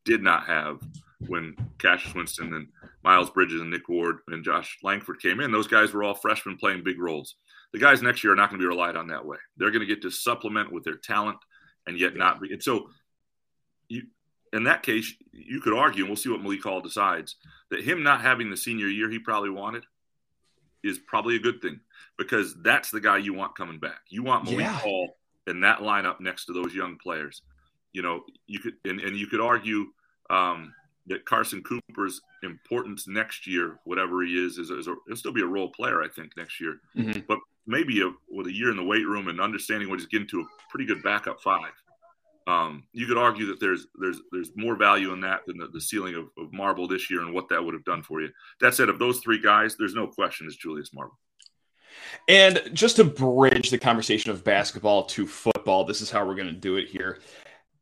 did 0.05 0.21
not 0.21 0.45
have 0.45 0.79
when 1.27 1.55
Cassius 1.77 2.15
Winston 2.15 2.53
and 2.53 2.67
Miles 3.03 3.29
Bridges 3.29 3.61
and 3.61 3.69
Nick 3.69 3.87
Ward 3.87 4.17
and 4.27 4.43
Josh 4.43 4.77
Langford 4.83 5.21
came 5.21 5.39
in. 5.39 5.51
Those 5.51 5.67
guys 5.67 5.93
were 5.93 6.03
all 6.03 6.15
freshmen 6.15 6.57
playing 6.57 6.83
big 6.83 6.99
roles. 6.99 7.35
The 7.73 7.79
guys 7.79 8.01
next 8.01 8.23
year 8.23 8.33
are 8.33 8.35
not 8.35 8.49
going 8.49 8.59
to 8.59 8.63
be 8.63 8.67
relied 8.67 8.95
on 8.95 9.07
that 9.07 9.25
way. 9.25 9.37
They're 9.57 9.71
going 9.71 9.81
to 9.81 9.93
get 9.93 10.01
to 10.01 10.11
supplement 10.11 10.71
with 10.71 10.83
their 10.83 10.97
talent 10.97 11.37
and 11.87 11.99
yet 11.99 12.15
not 12.15 12.41
be. 12.41 12.51
And 12.51 12.61
so, 12.61 12.89
you 13.87 14.03
in 14.53 14.65
that 14.65 14.83
case, 14.83 15.13
you 15.31 15.61
could 15.61 15.73
argue, 15.73 16.03
and 16.03 16.09
we'll 16.09 16.17
see 16.17 16.29
what 16.29 16.41
Malik 16.41 16.63
Hall 16.63 16.81
decides, 16.81 17.37
that 17.69 17.85
him 17.85 18.03
not 18.03 18.21
having 18.21 18.49
the 18.49 18.57
senior 18.57 18.87
year 18.87 19.09
he 19.09 19.17
probably 19.17 19.49
wanted 19.49 19.85
is 20.83 20.99
probably 20.99 21.37
a 21.37 21.39
good 21.39 21.61
thing 21.61 21.79
because 22.21 22.55
that's 22.61 22.91
the 22.91 23.01
guy 23.01 23.17
you 23.17 23.33
want 23.33 23.55
coming 23.55 23.79
back. 23.79 24.01
You 24.09 24.23
want 24.23 24.45
Malik 24.45 24.59
yeah. 24.59 24.73
Hall 24.73 25.17
in 25.47 25.61
that 25.61 25.79
lineup 25.79 26.19
next 26.19 26.45
to 26.45 26.53
those 26.53 26.73
young 26.73 26.97
players. 26.97 27.41
You 27.93 28.01
know, 28.01 28.23
you 28.47 28.59
could 28.59 28.73
and, 28.85 28.99
and 28.99 29.17
you 29.17 29.27
could 29.27 29.41
argue 29.41 29.87
um, 30.29 30.73
that 31.07 31.25
Carson 31.25 31.63
Cooper's 31.63 32.21
importance 32.43 33.07
next 33.07 33.47
year, 33.47 33.79
whatever 33.83 34.23
he 34.23 34.33
is, 34.33 34.57
is, 34.57 34.69
is 34.69 34.87
a, 34.87 34.95
he'll 35.07 35.15
still 35.15 35.33
be 35.33 35.41
a 35.41 35.45
role 35.45 35.69
player, 35.69 36.01
I 36.01 36.07
think, 36.07 36.31
next 36.37 36.61
year. 36.61 36.79
Mm-hmm. 36.95 37.21
But 37.27 37.39
maybe 37.67 38.01
a, 38.01 38.11
with 38.29 38.47
a 38.47 38.53
year 38.53 38.69
in 38.69 38.77
the 38.77 38.83
weight 38.83 39.05
room 39.05 39.27
and 39.27 39.41
understanding 39.41 39.89
what 39.89 39.99
he's 39.99 40.07
getting 40.07 40.27
to 40.27 40.41
a 40.41 40.45
pretty 40.69 40.85
good 40.85 41.03
backup 41.03 41.41
five. 41.41 41.71
Um, 42.47 42.83
you 42.91 43.05
could 43.05 43.19
argue 43.19 43.45
that 43.47 43.59
there's 43.59 43.85
there's 43.99 44.19
there's 44.31 44.49
more 44.55 44.75
value 44.75 45.13
in 45.13 45.21
that 45.21 45.41
than 45.45 45.57
the, 45.57 45.67
the 45.67 45.79
ceiling 45.79 46.15
of, 46.15 46.25
of, 46.43 46.51
Marble 46.51 46.87
this 46.87 47.07
year 47.09 47.21
and 47.21 47.35
what 47.35 47.47
that 47.49 47.63
would 47.63 47.75
have 47.75 47.85
done 47.85 48.01
for 48.01 48.19
you. 48.19 48.29
That 48.61 48.73
said, 48.73 48.89
of 48.89 48.97
those 48.97 49.19
three 49.19 49.39
guys, 49.39 49.75
there's 49.77 49.93
no 49.93 50.07
question 50.07 50.47
it's 50.47 50.55
Julius 50.55 50.91
Marble. 50.91 51.19
And 52.27 52.61
just 52.73 52.97
to 52.97 53.03
bridge 53.03 53.69
the 53.69 53.77
conversation 53.77 54.31
of 54.31 54.43
basketball 54.43 55.03
to 55.05 55.27
football, 55.27 55.83
this 55.83 56.01
is 56.01 56.11
how 56.11 56.25
we're 56.25 56.35
going 56.35 56.47
to 56.47 56.53
do 56.53 56.77
it 56.77 56.87
here. 56.87 57.19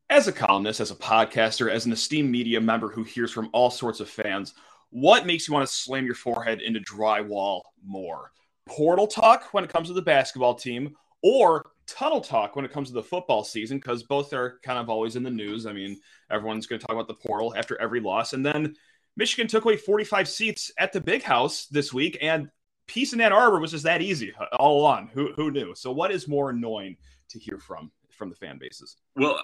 As 0.08 0.26
a 0.26 0.32
columnist, 0.32 0.80
as 0.80 0.90
a 0.90 0.96
podcaster, 0.96 1.70
as 1.70 1.86
an 1.86 1.92
esteemed 1.92 2.30
media 2.30 2.60
member 2.60 2.88
who 2.88 3.04
hears 3.04 3.30
from 3.30 3.48
all 3.52 3.70
sorts 3.70 4.00
of 4.00 4.08
fans, 4.08 4.54
what 4.90 5.26
makes 5.26 5.46
you 5.46 5.54
want 5.54 5.68
to 5.68 5.72
slam 5.72 6.04
your 6.04 6.16
forehead 6.16 6.60
into 6.60 6.80
drywall 6.80 7.62
more? 7.84 8.32
portal 8.70 9.06
talk 9.06 9.52
when 9.52 9.64
it 9.64 9.72
comes 9.72 9.88
to 9.88 9.94
the 9.94 10.00
basketball 10.00 10.54
team 10.54 10.94
or 11.22 11.72
tunnel 11.86 12.20
talk 12.20 12.54
when 12.54 12.64
it 12.64 12.72
comes 12.72 12.88
to 12.88 12.94
the 12.94 13.02
football 13.02 13.42
season 13.42 13.78
because 13.78 14.04
both 14.04 14.32
are 14.32 14.60
kind 14.62 14.78
of 14.78 14.88
always 14.88 15.16
in 15.16 15.24
the 15.24 15.30
news. 15.30 15.66
I 15.66 15.72
mean, 15.72 16.00
everyone's 16.30 16.66
going 16.66 16.80
to 16.80 16.86
talk 16.86 16.94
about 16.94 17.08
the 17.08 17.14
portal 17.14 17.52
after 17.56 17.78
every 17.80 18.00
loss. 18.00 18.32
And 18.32 18.46
then 18.46 18.76
Michigan 19.16 19.48
took 19.48 19.64
away 19.64 19.76
45 19.76 20.28
seats 20.28 20.70
at 20.78 20.92
the 20.92 21.00
big 21.00 21.22
house 21.22 21.66
this 21.66 21.92
week, 21.92 22.16
and 22.22 22.48
peace 22.90 23.12
in 23.12 23.20
Ann 23.20 23.32
Arbor 23.32 23.60
was 23.60 23.70
just 23.70 23.84
that 23.84 24.02
easy 24.02 24.34
all 24.58 24.80
along. 24.80 25.10
Who, 25.14 25.32
who 25.34 25.50
knew? 25.50 25.74
So, 25.74 25.92
what 25.92 26.10
is 26.10 26.26
more 26.26 26.50
annoying 26.50 26.96
to 27.28 27.38
hear 27.38 27.58
from 27.58 27.90
from 28.10 28.28
the 28.28 28.36
fan 28.36 28.58
bases? 28.58 28.96
Well, 29.16 29.40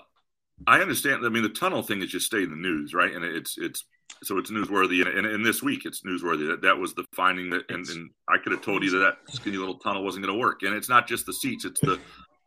I 0.67 0.81
understand. 0.81 1.25
I 1.25 1.29
mean, 1.29 1.45
the 1.45 1.49
tunnel 1.49 1.83
thing 1.83 2.03
is 2.03 2.11
just 2.11 2.27
stay 2.27 2.43
in 2.43 2.51
the 2.51 2.57
news, 2.57 2.93
right? 2.93 3.13
And 3.13 3.25
it's 3.25 3.57
it's 3.59 3.85
so 4.25 4.39
it's 4.39 4.51
newsworthy. 4.51 5.07
And, 5.07 5.27
and, 5.27 5.45
this 5.45 5.63
week, 5.63 5.85
it's 5.85 6.03
newsworthy 6.03 6.49
that 6.49 6.63
that 6.63 6.77
was 6.77 6.95
the 6.95 7.05
finding 7.13 7.51
that, 7.51 7.71
and, 7.71 7.87
and 7.89 8.11
I 8.29 8.39
could 8.39 8.53
have 8.53 8.63
told 8.63 8.83
you 8.83 8.91
that 8.91 8.99
that 8.99 9.35
skinny 9.35 9.57
little 9.57 9.79
tunnel 9.79 10.05
wasn't 10.05 10.25
going 10.25 10.35
to 10.35 10.41
work. 10.41 10.63
And 10.63 10.75
it's 10.75 10.89
not 10.89 11.07
just 11.07 11.27
the 11.27 11.33
seats; 11.33 11.65
it's 11.65 11.81
the 11.81 12.01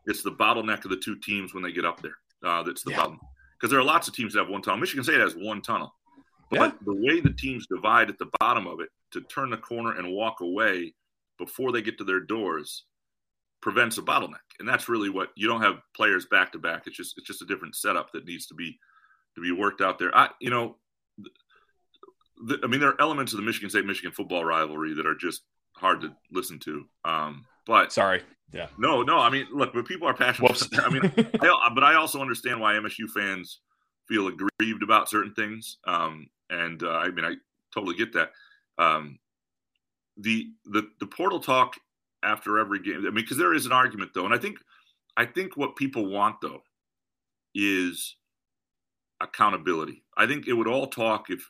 it's 0.06 0.24
the 0.24 0.32
bottleneck 0.32 0.84
of 0.84 0.90
the 0.90 0.98
two 0.98 1.16
teams 1.18 1.54
when 1.54 1.64
they 1.64 1.72
get 1.72 1.86
up 1.86 2.02
there. 2.02 2.18
Uh, 2.44 2.64
that's 2.64 2.84
the 2.84 2.92
yeah. 2.92 2.98
problem 2.98 3.20
because 3.60 3.72
there 3.72 3.80
are 3.80 3.84
lots 3.84 4.08
of 4.08 4.16
teams 4.16 4.34
that 4.34 4.40
have 4.40 4.50
one 4.50 4.62
tunnel. 4.62 4.80
Michigan 4.80 5.04
State 5.04 5.20
has 5.20 5.36
one 5.36 5.62
tunnel, 5.62 5.94
but 6.50 6.60
yeah. 6.60 6.72
the 6.86 6.94
way 6.94 7.20
the 7.20 7.34
teams 7.34 7.68
divide 7.68 8.10
at 8.10 8.18
the 8.18 8.30
bottom 8.40 8.68
of 8.68 8.80
it 8.80 8.90
to 9.12 9.22
turn 9.22 9.50
the 9.50 9.58
corner 9.58 9.98
and 9.98 10.12
walk 10.12 10.42
away 10.42 10.94
before 11.38 11.72
they 11.72 11.82
get 11.82 11.98
to 11.98 12.04
their 12.04 12.20
doors 12.20 12.86
prevents 13.62 13.98
a 13.98 14.02
bottleneck. 14.02 14.38
And 14.60 14.68
that's 14.68 14.90
really 14.90 15.10
what 15.10 15.30
you 15.36 15.48
don't 15.48 15.62
have 15.62 15.80
players 15.96 16.26
back 16.26 16.52
to 16.54 16.60
back. 16.60 16.84
It's 16.86 16.98
just 16.98 17.18
it's 17.18 17.28
just 17.28 17.42
a 17.42 17.46
different 17.46 17.76
setup 17.76 18.12
that 18.14 18.26
needs 18.26 18.48
to 18.48 18.56
be 18.56 18.78
to 19.36 19.42
be 19.42 19.52
worked 19.52 19.82
out 19.82 20.00
there. 20.00 20.16
I 20.16 20.30
you 20.40 20.50
know 20.50 20.76
I 22.64 22.68
mean, 22.68 22.80
there 22.80 22.90
are 22.90 23.02
elements 23.02 23.34
of 23.34 23.38
the 23.38 23.44
Michigan 23.44 23.70
State 23.70 23.86
Michigan 23.86 24.12
football 24.12 24.46
rivalry 24.46 24.94
that 24.94 25.06
are 25.06 25.16
just 25.16 25.44
hard 25.74 26.02
to 26.02 26.16
listen 26.32 26.60
to. 26.60 26.86
Um, 27.04 27.46
but 27.66 27.92
sorry, 27.92 28.22
yeah, 28.54 28.68
no, 28.78 29.04
no. 29.04 29.20
I 29.20 29.30
mean, 29.30 29.48
look, 29.52 29.74
but 29.74 29.86
people 29.86 30.08
are 30.08 30.14
passionate. 30.14 30.80
I 30.80 30.90
mean, 30.90 31.02
I, 31.42 31.70
but 31.74 31.84
I 31.84 31.96
also 31.96 32.22
understand 32.22 32.62
why 32.62 32.74
MSU 32.74 33.10
fans 33.10 33.60
feel 34.08 34.28
aggrieved 34.28 34.84
about 34.84 35.10
certain 35.10 35.34
things. 35.34 35.78
Um, 35.86 36.28
and 36.50 36.82
uh, 36.84 36.90
I 36.90 37.10
mean, 37.12 37.26
I 37.26 37.36
totally 37.74 37.96
get 37.96 38.14
that. 38.14 38.32
Um, 38.78 39.20
the 40.18 40.50
the 40.66 40.90
the 41.00 41.08
portal 41.08 41.40
talk 41.40 41.76
after 42.24 42.60
every 42.60 42.80
game. 42.80 42.98
I 42.98 43.02
mean, 43.02 43.16
because 43.16 43.38
there 43.38 43.54
is 43.54 43.66
an 43.66 43.72
argument 43.72 44.12
though, 44.14 44.26
and 44.26 44.34
I 44.34 44.38
think 44.38 44.58
I 45.16 45.26
think 45.26 45.56
what 45.56 45.76
people 45.76 46.08
want 46.08 46.42
though 46.42 46.64
is 47.56 48.16
accountability. 49.22 50.04
I 50.16 50.28
think 50.28 50.48
it 50.48 50.54
would 50.54 50.68
all 50.68 50.88
talk 50.88 51.30
if 51.30 51.50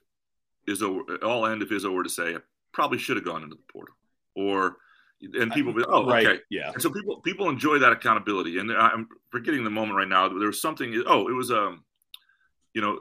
Izzo 0.67 1.23
all 1.23 1.45
end 1.45 1.61
if 1.61 1.69
Izzo 1.69 1.93
were 1.93 2.03
to 2.03 2.09
say, 2.09 2.35
I 2.35 2.39
probably 2.71 2.97
should 2.97 3.17
have 3.17 3.25
gone 3.25 3.43
into 3.43 3.55
the 3.55 3.71
portal, 3.71 3.95
or 4.35 4.77
and 5.21 5.51
people 5.51 5.73
be, 5.73 5.83
oh, 5.85 6.05
right. 6.05 6.25
okay, 6.25 6.39
yeah. 6.49 6.71
And 6.71 6.81
so 6.81 6.89
people 6.89 7.17
people 7.21 7.49
enjoy 7.49 7.79
that 7.79 7.91
accountability, 7.91 8.59
and 8.59 8.71
I'm 8.71 9.07
forgetting 9.31 9.63
the 9.63 9.69
moment 9.69 9.97
right 9.97 10.07
now. 10.07 10.29
There 10.29 10.47
was 10.47 10.61
something. 10.61 11.03
Oh, 11.05 11.27
it 11.27 11.33
was 11.33 11.51
um, 11.51 11.83
you 12.73 12.81
know, 12.81 12.99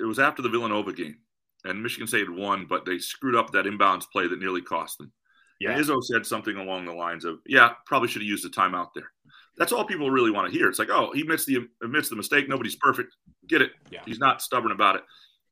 it, 0.00 0.04
was 0.04 0.18
after 0.18 0.42
the 0.42 0.48
Villanova 0.48 0.92
game, 0.92 1.18
and 1.64 1.82
Michigan 1.82 2.06
State 2.06 2.26
had 2.28 2.30
won, 2.30 2.66
but 2.68 2.84
they 2.84 2.98
screwed 2.98 3.34
up 3.34 3.52
that 3.52 3.66
inbounds 3.66 4.10
play 4.10 4.26
that 4.26 4.38
nearly 4.38 4.62
cost 4.62 4.98
them. 4.98 5.12
Yeah. 5.60 5.72
And 5.72 5.84
Izzo 5.84 6.02
said 6.02 6.24
something 6.24 6.56
along 6.56 6.86
the 6.86 6.92
lines 6.92 7.24
of, 7.24 7.40
"Yeah, 7.46 7.72
probably 7.86 8.08
should 8.08 8.22
have 8.22 8.28
used 8.28 8.44
the 8.44 8.50
timeout 8.50 8.94
there." 8.94 9.10
That's 9.56 9.72
all 9.72 9.84
people 9.84 10.10
really 10.10 10.30
want 10.30 10.50
to 10.50 10.56
hear. 10.56 10.68
It's 10.68 10.78
like, 10.78 10.90
"Oh, 10.90 11.12
he 11.12 11.22
admits 11.22 11.44
the 11.44 11.68
admits 11.82 12.08
the 12.08 12.16
mistake. 12.16 12.48
Nobody's 12.48 12.76
perfect. 12.76 13.16
Get 13.48 13.62
it? 13.62 13.72
Yeah. 13.90 14.02
He's 14.06 14.20
not 14.20 14.40
stubborn 14.40 14.72
about 14.72 14.96
it." 14.96 15.02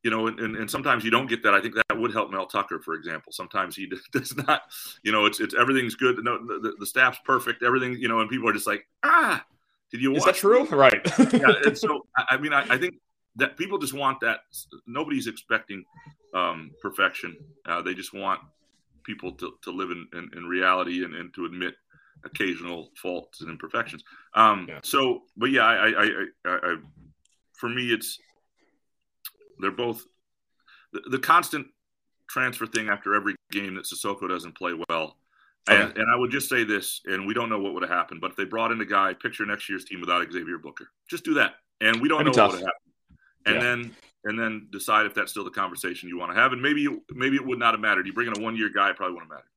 You 0.05 0.11
know, 0.11 0.29
and, 0.29 0.39
and, 0.39 0.57
and 0.57 0.71
sometimes 0.71 1.05
you 1.05 1.11
don't 1.11 1.29
get 1.29 1.43
that. 1.43 1.55
I 1.55 1.61
think 1.61 1.75
that 1.75 1.99
would 1.99 2.13
help 2.13 2.31
Mel 2.31 2.47
Tucker, 2.47 2.81
for 2.85 2.95
example. 2.95 3.33
Sometimes 3.33 3.75
he 3.75 3.91
does 4.13 4.37
not. 4.37 4.63
You 5.03 5.11
know, 5.11 5.27
it's 5.27 5.41
it's 5.41 5.55
everything's 5.55 5.97
good. 5.97 6.23
No, 6.23 6.39
the, 6.39 6.77
the 6.79 6.87
staff's 6.87 7.19
perfect. 7.25 7.65
Everything. 7.65 7.95
You 7.95 8.07
know, 8.07 8.21
and 8.21 8.31
people 8.31 8.49
are 8.49 8.53
just 8.53 8.69
like, 8.69 8.87
"Ah, 9.03 9.45
did 9.91 10.01
you?" 10.01 10.15
Is 10.15 10.25
that 10.25 10.37
true? 10.37 10.65
Right. 10.67 11.01
yeah. 11.33 11.53
And 11.65 11.77
so, 11.77 12.07
I 12.17 12.37
mean, 12.37 12.53
I, 12.53 12.63
I 12.75 12.79
think 12.79 12.95
that 13.37 13.57
people 13.57 13.79
just 13.79 13.95
want 13.95 14.21
that. 14.21 14.41
Nobody's 14.87 15.27
expecting 15.27 15.85
um, 16.35 16.73
perfection. 16.81 17.37
Uh, 17.67 17.83
they 17.83 17.95
just 17.95 18.13
want 18.13 18.41
people 19.05 19.33
to, 19.33 19.53
to 19.63 19.71
live 19.71 19.91
in, 19.91 20.07
in, 20.13 20.31
in 20.37 20.45
reality 20.45 21.05
and, 21.05 21.15
and, 21.15 21.33
to 21.35 21.45
admit 21.45 21.75
occasional 22.25 22.91
faults 23.01 23.41
and 23.41 23.51
imperfections. 23.51 24.03
Um, 24.35 24.67
yeah. 24.69 24.81
So, 24.83 25.23
but 25.37 25.51
yeah, 25.51 25.63
I, 25.63 25.87
I, 25.87 26.05
I, 26.45 26.51
I, 26.51 26.77
for 27.53 27.69
me, 27.69 27.93
it's 27.93 28.19
they're 29.61 29.71
both 29.71 30.05
the, 30.93 31.01
the, 31.11 31.19
constant 31.19 31.69
transfer 32.29 32.67
thing 32.67 32.89
after 32.89 33.15
every 33.15 33.37
game 33.53 33.77
that 33.77 33.85
Sissoko 33.85 34.29
doesn't 34.29 34.57
play 34.57 34.73
well. 34.89 35.17
Okay. 35.69 35.81
And, 35.81 35.97
and 35.97 36.11
I 36.13 36.17
would 36.17 36.31
just 36.31 36.49
say 36.49 36.65
this, 36.65 37.01
and 37.07 37.27
we 37.27 37.35
don't 37.35 37.49
know 37.49 37.59
what 37.59 37.75
would 37.75 37.83
have 37.83 37.91
happened, 37.91 38.21
but 38.21 38.31
if 38.31 38.37
they 38.37 38.45
brought 38.45 38.73
in 38.73 38.81
a 38.81 38.85
guy, 38.85 39.15
picture 39.15 39.47
next 39.47 39.69
year's 39.69 39.85
team 39.85 40.01
without 40.01 40.31
Xavier 40.31 40.59
Booker. 40.59 40.89
Just 41.09 41.25
do 41.25 41.35
that. 41.35 41.55
And 41.81 42.01
we 42.01 42.09
don't 42.09 42.19
That'd 42.19 42.37
know 42.37 42.43
what 42.43 42.53
would 42.53 42.61
have 42.61 42.67
happened 42.67 42.86
and 43.47 43.57
yeah. 43.57 43.61
then 43.61 43.97
and 44.25 44.39
then 44.39 44.69
decide 44.73 45.07
if 45.07 45.15
that's 45.15 45.31
still 45.31 45.45
the 45.45 45.51
conversation 45.51 46.09
you 46.09 46.19
want 46.19 46.35
to 46.35 46.41
have. 46.41 46.53
And 46.53 46.61
maybe 46.61 46.87
maybe 47.11 47.37
it 47.37 47.47
would 47.47 47.59
not 47.59 47.75
have 47.75 47.81
mattered. 47.81 48.07
You 48.07 48.13
bring 48.13 48.29
in 48.29 48.39
a 48.39 48.43
one 48.43 48.57
year 48.57 48.71
guy, 48.75 48.91
it 48.91 48.97
probably 48.97 49.15
wouldn't 49.15 49.33
have 49.33 49.39
mattered. 49.39 49.51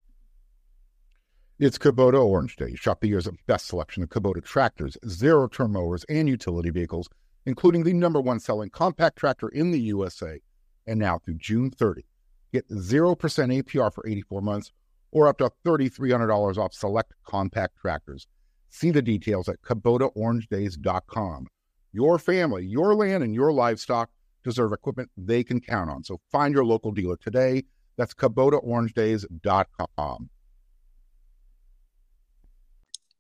It's 1.59 1.77
Kubota 1.77 2.23
Orange 2.23 2.55
Day. 2.55 2.73
Shop 2.75 3.01
the 3.01 3.09
year's 3.09 3.27
best 3.45 3.67
selection 3.67 4.01
of 4.01 4.09
Kubota 4.09 4.41
tractors, 4.41 4.97
zero 5.07 5.47
turn 5.47 5.73
mowers, 5.73 6.05
and 6.07 6.29
utility 6.29 6.69
vehicles, 6.69 7.09
including 7.45 7.83
the 7.83 7.91
number 7.91 8.21
one 8.21 8.39
selling 8.39 8.69
compact 8.69 9.17
tractor 9.17 9.49
in 9.49 9.71
the 9.71 9.79
USA. 9.81 10.39
And 10.87 10.99
now 10.99 11.19
through 11.19 11.35
June 11.35 11.69
30, 11.69 12.05
get 12.53 12.69
0% 12.69 13.17
APR 13.17 13.93
for 13.93 14.07
84 14.07 14.41
months 14.41 14.71
or 15.11 15.27
up 15.27 15.39
to 15.39 15.51
$3,300 15.65 16.57
off 16.57 16.73
select 16.73 17.13
compact 17.25 17.77
tractors. 17.77 18.25
See 18.69 18.91
the 18.91 19.01
details 19.01 19.49
at 19.49 19.61
KubotaOrangeDays.com. 19.61 21.47
Your 21.91 22.19
family, 22.19 22.65
your 22.65 22.95
land, 22.95 23.23
and 23.23 23.33
your 23.33 23.51
livestock 23.51 24.11
deserve 24.43 24.73
equipment 24.73 25.09
they 25.17 25.43
can 25.43 25.59
count 25.59 25.89
on. 25.89 26.03
So 26.03 26.21
find 26.31 26.53
your 26.53 26.65
local 26.65 26.91
dealer 26.91 27.17
today. 27.17 27.63
That's 27.97 28.13
KubotaOrangeDays.com. 28.13 30.29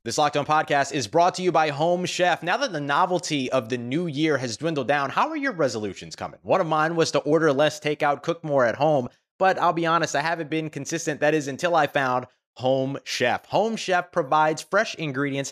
This 0.05 0.17
Locked 0.17 0.37
On 0.37 0.45
podcast 0.45 0.93
is 0.93 1.07
brought 1.07 1.35
to 1.35 1.41
you 1.41 1.51
by 1.51 1.67
Home 1.69 2.05
Chef. 2.05 2.41
Now 2.41 2.55
that 2.55 2.71
the 2.71 2.79
novelty 2.79 3.51
of 3.51 3.67
the 3.67 3.77
new 3.77 4.07
year 4.07 4.37
has 4.37 4.55
dwindled 4.55 4.87
down, 4.87 5.09
how 5.09 5.27
are 5.27 5.35
your 5.35 5.51
resolutions 5.51 6.15
coming? 6.15 6.39
One 6.41 6.61
of 6.61 6.67
mine 6.67 6.95
was 6.95 7.11
to 7.11 7.19
order 7.19 7.51
less 7.51 7.81
takeout, 7.81 8.23
cook 8.23 8.41
more 8.41 8.65
at 8.65 8.77
home, 8.77 9.09
but 9.37 9.59
I'll 9.59 9.73
be 9.73 9.85
honest, 9.85 10.15
I 10.15 10.21
haven't 10.21 10.49
been 10.49 10.69
consistent. 10.69 11.19
That 11.19 11.33
is 11.33 11.49
until 11.49 11.75
I 11.75 11.87
found 11.87 12.27
Home 12.53 12.97
Chef. 13.03 13.45
Home 13.47 13.75
Chef 13.75 14.09
provides 14.11 14.61
fresh 14.61 14.95
ingredients 14.95 15.51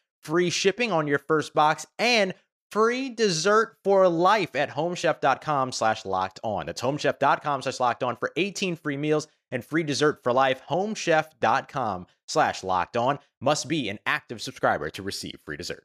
free 0.21 0.49
shipping 0.49 0.91
on 0.91 1.07
your 1.07 1.19
first 1.19 1.53
box, 1.53 1.85
and 1.99 2.33
free 2.71 3.09
dessert 3.09 3.75
for 3.83 4.07
life 4.07 4.55
at 4.55 4.69
homechef.com 4.69 5.71
slash 5.71 6.05
locked 6.05 6.39
on. 6.43 6.65
That's 6.65 6.81
homechef.com 6.81 7.61
slash 7.61 7.79
locked 7.79 8.03
on 8.03 8.15
for 8.15 8.31
18 8.37 8.77
free 8.77 8.97
meals 8.97 9.27
and 9.51 9.63
free 9.63 9.83
dessert 9.83 10.23
for 10.23 10.31
life. 10.31 10.61
Homechef.com 10.69 12.07
slash 12.27 12.63
locked 12.63 12.95
on 12.95 13.19
must 13.41 13.67
be 13.67 13.89
an 13.89 13.99
active 14.05 14.41
subscriber 14.41 14.89
to 14.89 15.03
receive 15.03 15.35
free 15.45 15.57
dessert. 15.57 15.83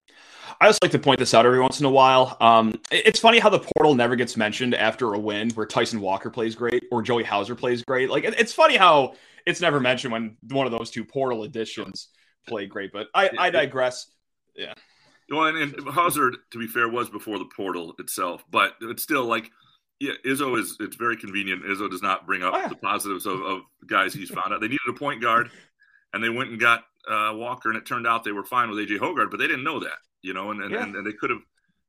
I 0.60 0.68
just 0.68 0.80
like 0.82 0.92
to 0.92 0.98
point 0.98 1.18
this 1.18 1.34
out 1.34 1.44
every 1.44 1.60
once 1.60 1.80
in 1.80 1.86
a 1.86 1.90
while. 1.90 2.36
Um, 2.40 2.80
it's 2.92 3.18
funny 3.18 3.40
how 3.40 3.50
the 3.50 3.58
portal 3.58 3.96
never 3.96 4.14
gets 4.14 4.36
mentioned 4.36 4.74
after 4.74 5.14
a 5.14 5.18
win 5.18 5.50
where 5.50 5.66
Tyson 5.66 6.00
Walker 6.00 6.30
plays 6.30 6.54
great 6.54 6.84
or 6.92 7.02
Joey 7.02 7.24
Hauser 7.24 7.56
plays 7.56 7.82
great. 7.82 8.10
Like 8.10 8.24
it's 8.24 8.52
funny 8.52 8.76
how 8.76 9.14
it's 9.44 9.60
never 9.60 9.80
mentioned 9.80 10.12
when 10.12 10.36
one 10.50 10.66
of 10.66 10.72
those 10.72 10.90
two 10.90 11.04
portal 11.04 11.42
additions 11.42 12.08
play 12.46 12.66
great, 12.66 12.92
but 12.92 13.08
I, 13.12 13.30
I 13.36 13.50
digress. 13.50 14.06
Yeah. 14.56 14.74
Well, 15.30 15.46
and, 15.46 15.74
and 15.74 15.88
Hauser, 15.88 16.32
to 16.52 16.58
be 16.58 16.66
fair, 16.66 16.88
was 16.88 17.10
before 17.10 17.38
the 17.38 17.48
portal 17.56 17.94
itself, 17.98 18.44
but 18.50 18.74
it's 18.80 19.02
still 19.02 19.24
like, 19.24 19.50
yeah, 19.98 20.12
Izzo 20.24 20.58
is 20.58 20.76
it's 20.78 20.96
very 20.96 21.16
convenient. 21.16 21.64
Izzo 21.64 21.90
does 21.90 22.02
not 22.02 22.26
bring 22.26 22.42
up 22.42 22.54
oh, 22.54 22.58
yeah. 22.58 22.68
the 22.68 22.76
positives 22.76 23.26
of, 23.26 23.40
of 23.40 23.60
guys 23.86 24.14
he's 24.14 24.30
found 24.30 24.52
out. 24.52 24.60
They 24.60 24.68
needed 24.68 24.88
a 24.88 24.92
point 24.92 25.20
guard, 25.20 25.50
and 26.12 26.22
they 26.22 26.28
went 26.28 26.50
and 26.50 26.60
got 26.60 26.84
uh, 27.08 27.32
Walker, 27.34 27.70
and 27.70 27.78
it 27.78 27.86
turned 27.86 28.06
out 28.06 28.22
they 28.22 28.32
were 28.32 28.44
fine 28.44 28.70
with 28.70 28.78
AJ 28.78 28.98
Hoggard, 28.98 29.30
but 29.30 29.38
they 29.38 29.46
didn't 29.46 29.64
know 29.64 29.80
that, 29.80 29.98
you 30.22 30.34
know, 30.34 30.50
and 30.50 30.62
and, 30.62 30.70
yeah. 30.70 30.82
and, 30.82 30.94
and 30.94 31.06
they 31.06 31.12
could 31.12 31.30
have 31.30 31.40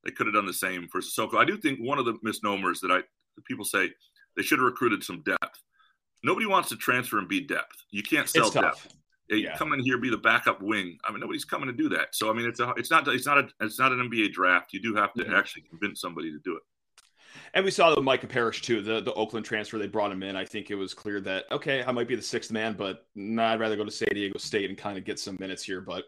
they 0.04 0.12
could 0.12 0.26
have 0.26 0.34
done 0.34 0.46
the 0.46 0.54
same 0.54 0.88
for 0.88 1.02
Sissoko. 1.02 1.36
I 1.38 1.46
do 1.46 1.58
think 1.58 1.80
one 1.80 2.00
of 2.00 2.06
the 2.06 2.18
misnomers 2.24 2.80
that 2.80 2.92
I 2.92 3.02
people 3.46 3.66
say 3.66 3.92
they 4.36 4.42
should 4.42 4.60
have 4.60 4.66
recruited 4.66 5.04
some 5.04 5.22
depth. 5.22 5.62
Nobody 6.24 6.48
wants 6.48 6.70
to 6.70 6.76
transfer 6.76 7.20
and 7.20 7.28
be 7.28 7.42
depth. 7.42 7.76
You 7.92 8.02
can't 8.02 8.28
sell 8.28 8.50
depth 8.50 8.88
yeah. 9.30 9.56
come 9.58 9.74
in 9.74 9.80
here 9.80 9.98
be 9.98 10.10
the 10.10 10.18
backup 10.18 10.62
wing. 10.62 10.98
I 11.04 11.12
mean, 11.12 11.20
nobody's 11.20 11.46
coming 11.46 11.68
to 11.68 11.74
do 11.74 11.90
that. 11.90 12.16
So 12.16 12.30
I 12.30 12.34
mean, 12.34 12.48
it's 12.48 12.60
a 12.60 12.74
it's 12.78 12.92
not 12.92 13.08
it's 13.08 13.26
not 13.26 13.38
a 13.38 13.48
it's 13.62 13.80
not 13.80 13.92
an 13.92 14.10
NBA 14.10 14.32
draft. 14.34 14.74
You 14.74 14.82
do 14.82 14.96
have 14.96 15.14
to 15.14 15.24
mm-hmm. 15.24 15.34
actually 15.34 15.64
convince 15.64 16.02
somebody 16.02 16.32
to 16.32 16.40
do 16.40 16.56
it. 16.56 16.64
And 17.54 17.64
we 17.64 17.72
saw 17.72 17.94
the 17.94 18.02
Micah 18.02 18.28
Parrish 18.28 18.62
too, 18.62 18.82
the 18.82 19.02
the 19.02 19.14
Oakland 19.14 19.46
transfer. 19.46 19.78
They 19.78 19.88
brought 19.88 20.12
him 20.12 20.24
in. 20.24 20.36
I 20.36 20.46
think 20.46 20.72
it 20.72 20.76
was 20.76 20.94
clear 20.94 21.22
that 21.22 21.46
okay, 21.52 21.84
I 21.84 21.92
might 21.92 22.08
be 22.08 22.16
the 22.16 22.22
sixth 22.22 22.52
man, 22.52 22.74
but 22.74 23.06
nah, 23.16 23.54
I'd 23.54 23.60
rather 23.60 23.76
go 23.76 23.86
to 23.86 23.92
San 23.92 24.10
Diego 24.12 24.38
State 24.38 24.70
and 24.70 24.78
kind 24.78 24.98
of 24.98 25.06
get 25.06 25.20
some 25.20 25.38
minutes 25.40 25.64
here. 25.64 25.82
But 25.82 26.06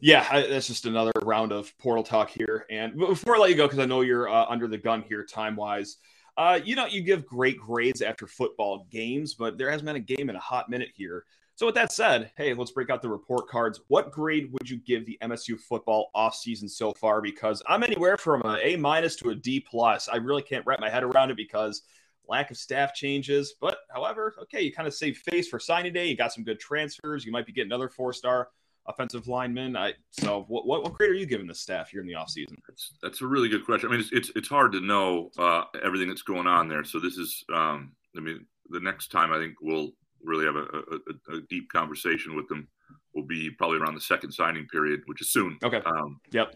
yeah, 0.00 0.26
I, 0.30 0.46
that's 0.46 0.66
just 0.66 0.86
another 0.86 1.12
round 1.22 1.52
of 1.52 1.76
portal 1.78 2.04
talk 2.04 2.30
here. 2.30 2.66
And 2.70 2.96
before 2.96 3.36
I 3.36 3.38
let 3.38 3.50
you 3.50 3.56
go, 3.56 3.66
because 3.66 3.78
I 3.78 3.86
know 3.86 4.02
you're 4.02 4.28
uh, 4.28 4.46
under 4.46 4.68
the 4.68 4.78
gun 4.78 5.02
here 5.02 5.24
time 5.24 5.56
wise. 5.56 5.96
Uh, 6.36 6.60
you 6.62 6.76
know, 6.76 6.84
you 6.84 7.00
give 7.00 7.24
great 7.24 7.58
grades 7.58 8.02
after 8.02 8.26
football 8.26 8.86
games, 8.90 9.34
but 9.34 9.56
there 9.56 9.70
hasn't 9.70 9.86
been 9.86 9.96
a 9.96 10.00
game 10.00 10.28
in 10.28 10.36
a 10.36 10.40
hot 10.40 10.68
minute 10.68 10.90
here. 10.94 11.24
So 11.56 11.64
with 11.64 11.74
that 11.76 11.90
said, 11.90 12.30
hey, 12.36 12.52
let's 12.52 12.70
break 12.70 12.90
out 12.90 13.00
the 13.00 13.08
report 13.08 13.48
cards. 13.48 13.80
What 13.88 14.12
grade 14.12 14.52
would 14.52 14.68
you 14.68 14.76
give 14.76 15.06
the 15.06 15.18
MSU 15.22 15.58
football 15.58 16.10
offseason 16.14 16.68
so 16.70 16.92
far? 16.92 17.22
Because 17.22 17.62
I'm 17.66 17.82
anywhere 17.82 18.18
from 18.18 18.42
an 18.42 18.58
A 18.62 18.76
minus 18.76 19.16
to 19.16 19.30
a 19.30 19.34
D 19.34 19.60
plus. 19.60 20.06
I 20.06 20.16
really 20.16 20.42
can't 20.42 20.66
wrap 20.66 20.80
my 20.80 20.90
head 20.90 21.02
around 21.02 21.30
it 21.30 21.36
because 21.38 21.80
lack 22.28 22.50
of 22.50 22.58
staff 22.58 22.92
changes. 22.94 23.54
But 23.58 23.78
however, 23.90 24.34
okay, 24.42 24.60
you 24.60 24.70
kind 24.70 24.86
of 24.86 24.92
save 24.92 25.16
face 25.16 25.48
for 25.48 25.58
signing 25.58 25.94
day. 25.94 26.06
You 26.08 26.14
got 26.14 26.34
some 26.34 26.44
good 26.44 26.60
transfers. 26.60 27.24
You 27.24 27.32
might 27.32 27.46
be 27.46 27.52
getting 27.52 27.70
another 27.70 27.88
four 27.88 28.12
star 28.12 28.50
offensive 28.86 29.26
lineman. 29.26 29.78
I 29.78 29.94
so 30.10 30.44
what, 30.48 30.66
what, 30.66 30.82
what 30.82 30.92
grade 30.92 31.10
are 31.10 31.14
you 31.14 31.24
giving 31.24 31.46
the 31.46 31.54
staff 31.54 31.88
here 31.88 32.02
in 32.02 32.06
the 32.06 32.14
offseason? 32.14 32.58
That's 32.68 32.92
that's 33.02 33.22
a 33.22 33.26
really 33.26 33.48
good 33.48 33.64
question. 33.64 33.88
I 33.88 33.92
mean, 33.92 34.00
it's 34.00 34.12
it's, 34.12 34.30
it's 34.36 34.48
hard 34.48 34.72
to 34.72 34.80
know 34.80 35.30
uh, 35.38 35.64
everything 35.82 36.08
that's 36.08 36.20
going 36.20 36.46
on 36.46 36.68
there. 36.68 36.84
So 36.84 37.00
this 37.00 37.16
is 37.16 37.44
um, 37.50 37.92
I 38.14 38.20
mean, 38.20 38.44
the 38.68 38.80
next 38.80 39.10
time 39.10 39.32
I 39.32 39.38
think 39.38 39.54
we'll 39.62 39.92
really 40.26 40.44
have 40.44 40.56
a, 40.56 40.60
a, 40.60 41.36
a, 41.36 41.40
deep 41.48 41.70
conversation 41.70 42.34
with 42.36 42.48
them 42.48 42.68
will 43.14 43.24
be 43.24 43.50
probably 43.50 43.78
around 43.78 43.94
the 43.94 44.00
second 44.00 44.32
signing 44.32 44.66
period, 44.66 45.00
which 45.06 45.20
is 45.20 45.30
soon. 45.30 45.58
Okay. 45.64 45.80
Um, 45.86 46.20
yep. 46.32 46.54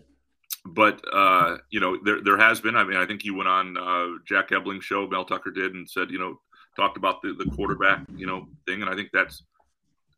but 0.67 1.01
uh, 1.13 1.59
you 1.71 1.81
know, 1.81 1.99
there 2.05 2.21
there 2.23 2.39
has 2.39 2.61
been. 2.61 2.77
I 2.77 2.85
mean, 2.85 2.97
I 2.97 3.07
think 3.07 3.23
he 3.23 3.31
went 3.31 3.49
on 3.49 3.77
uh, 3.77 4.19
Jack 4.27 4.53
Ebling 4.53 4.81
show. 4.81 5.07
Mel 5.07 5.25
Tucker 5.25 5.51
did 5.51 5.75
and 5.75 5.89
said, 5.89 6.11
you 6.11 6.19
know, 6.19 6.41
talked 6.77 6.97
about 6.97 7.23
the, 7.23 7.33
the 7.33 7.51
quarterback, 7.57 8.05
you 8.15 8.27
know, 8.27 8.49
thing, 8.67 8.83
and 8.83 8.91
I 8.91 8.95
think 8.95 9.11
that's, 9.13 9.43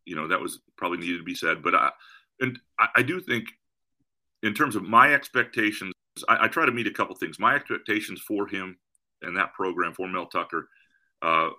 you 0.05 0.17
know, 0.17 0.29
that 0.29 0.41
was 0.41 0.61
probably 0.77 0.99
needed 0.99 1.19
to 1.19 1.25
be 1.25 1.35
said. 1.35 1.63
But 1.63 1.75
I 1.75 1.91
and 2.41 2.59
I, 2.79 2.89
I 2.97 3.03
do 3.03 3.21
think, 3.21 3.47
in 4.43 4.55
terms 4.55 4.77
of 4.77 4.83
my 4.83 5.15
expectations, 5.15 5.93
I, 6.29 6.45
I, 6.45 6.49
try 6.49 6.67
to 6.67 6.73
meet 6.73 6.87
a 6.87 6.93
couple 6.93 7.15
things. 7.15 7.39
My 7.39 7.55
expectations 7.55 8.21
for 8.21 8.47
him 8.47 8.77
and 9.23 9.37
that 9.37 9.55
program 9.55 9.95
for 9.95 10.09
Mel 10.09 10.27
Tucker, 10.27 10.69
uh, 11.23 11.51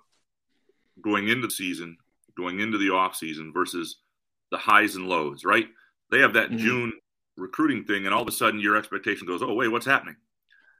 going 1.02 1.28
into 1.28 1.46
the 1.46 1.52
season, 1.52 1.96
going 2.36 2.60
into 2.60 2.78
the 2.78 2.90
off 2.90 3.16
season 3.16 3.52
versus 3.52 3.98
the 4.50 4.58
highs 4.58 4.96
and 4.96 5.08
lows, 5.08 5.44
right? 5.44 5.66
They 6.10 6.20
have 6.20 6.34
that 6.34 6.48
mm-hmm. 6.48 6.58
June 6.58 6.92
recruiting 7.36 7.84
thing, 7.84 8.06
and 8.06 8.14
all 8.14 8.22
of 8.22 8.28
a 8.28 8.32
sudden 8.32 8.60
your 8.60 8.76
expectation 8.76 9.26
goes, 9.26 9.42
"Oh, 9.42 9.54
wait, 9.54 9.68
what's 9.68 9.86
happening?" 9.86 10.16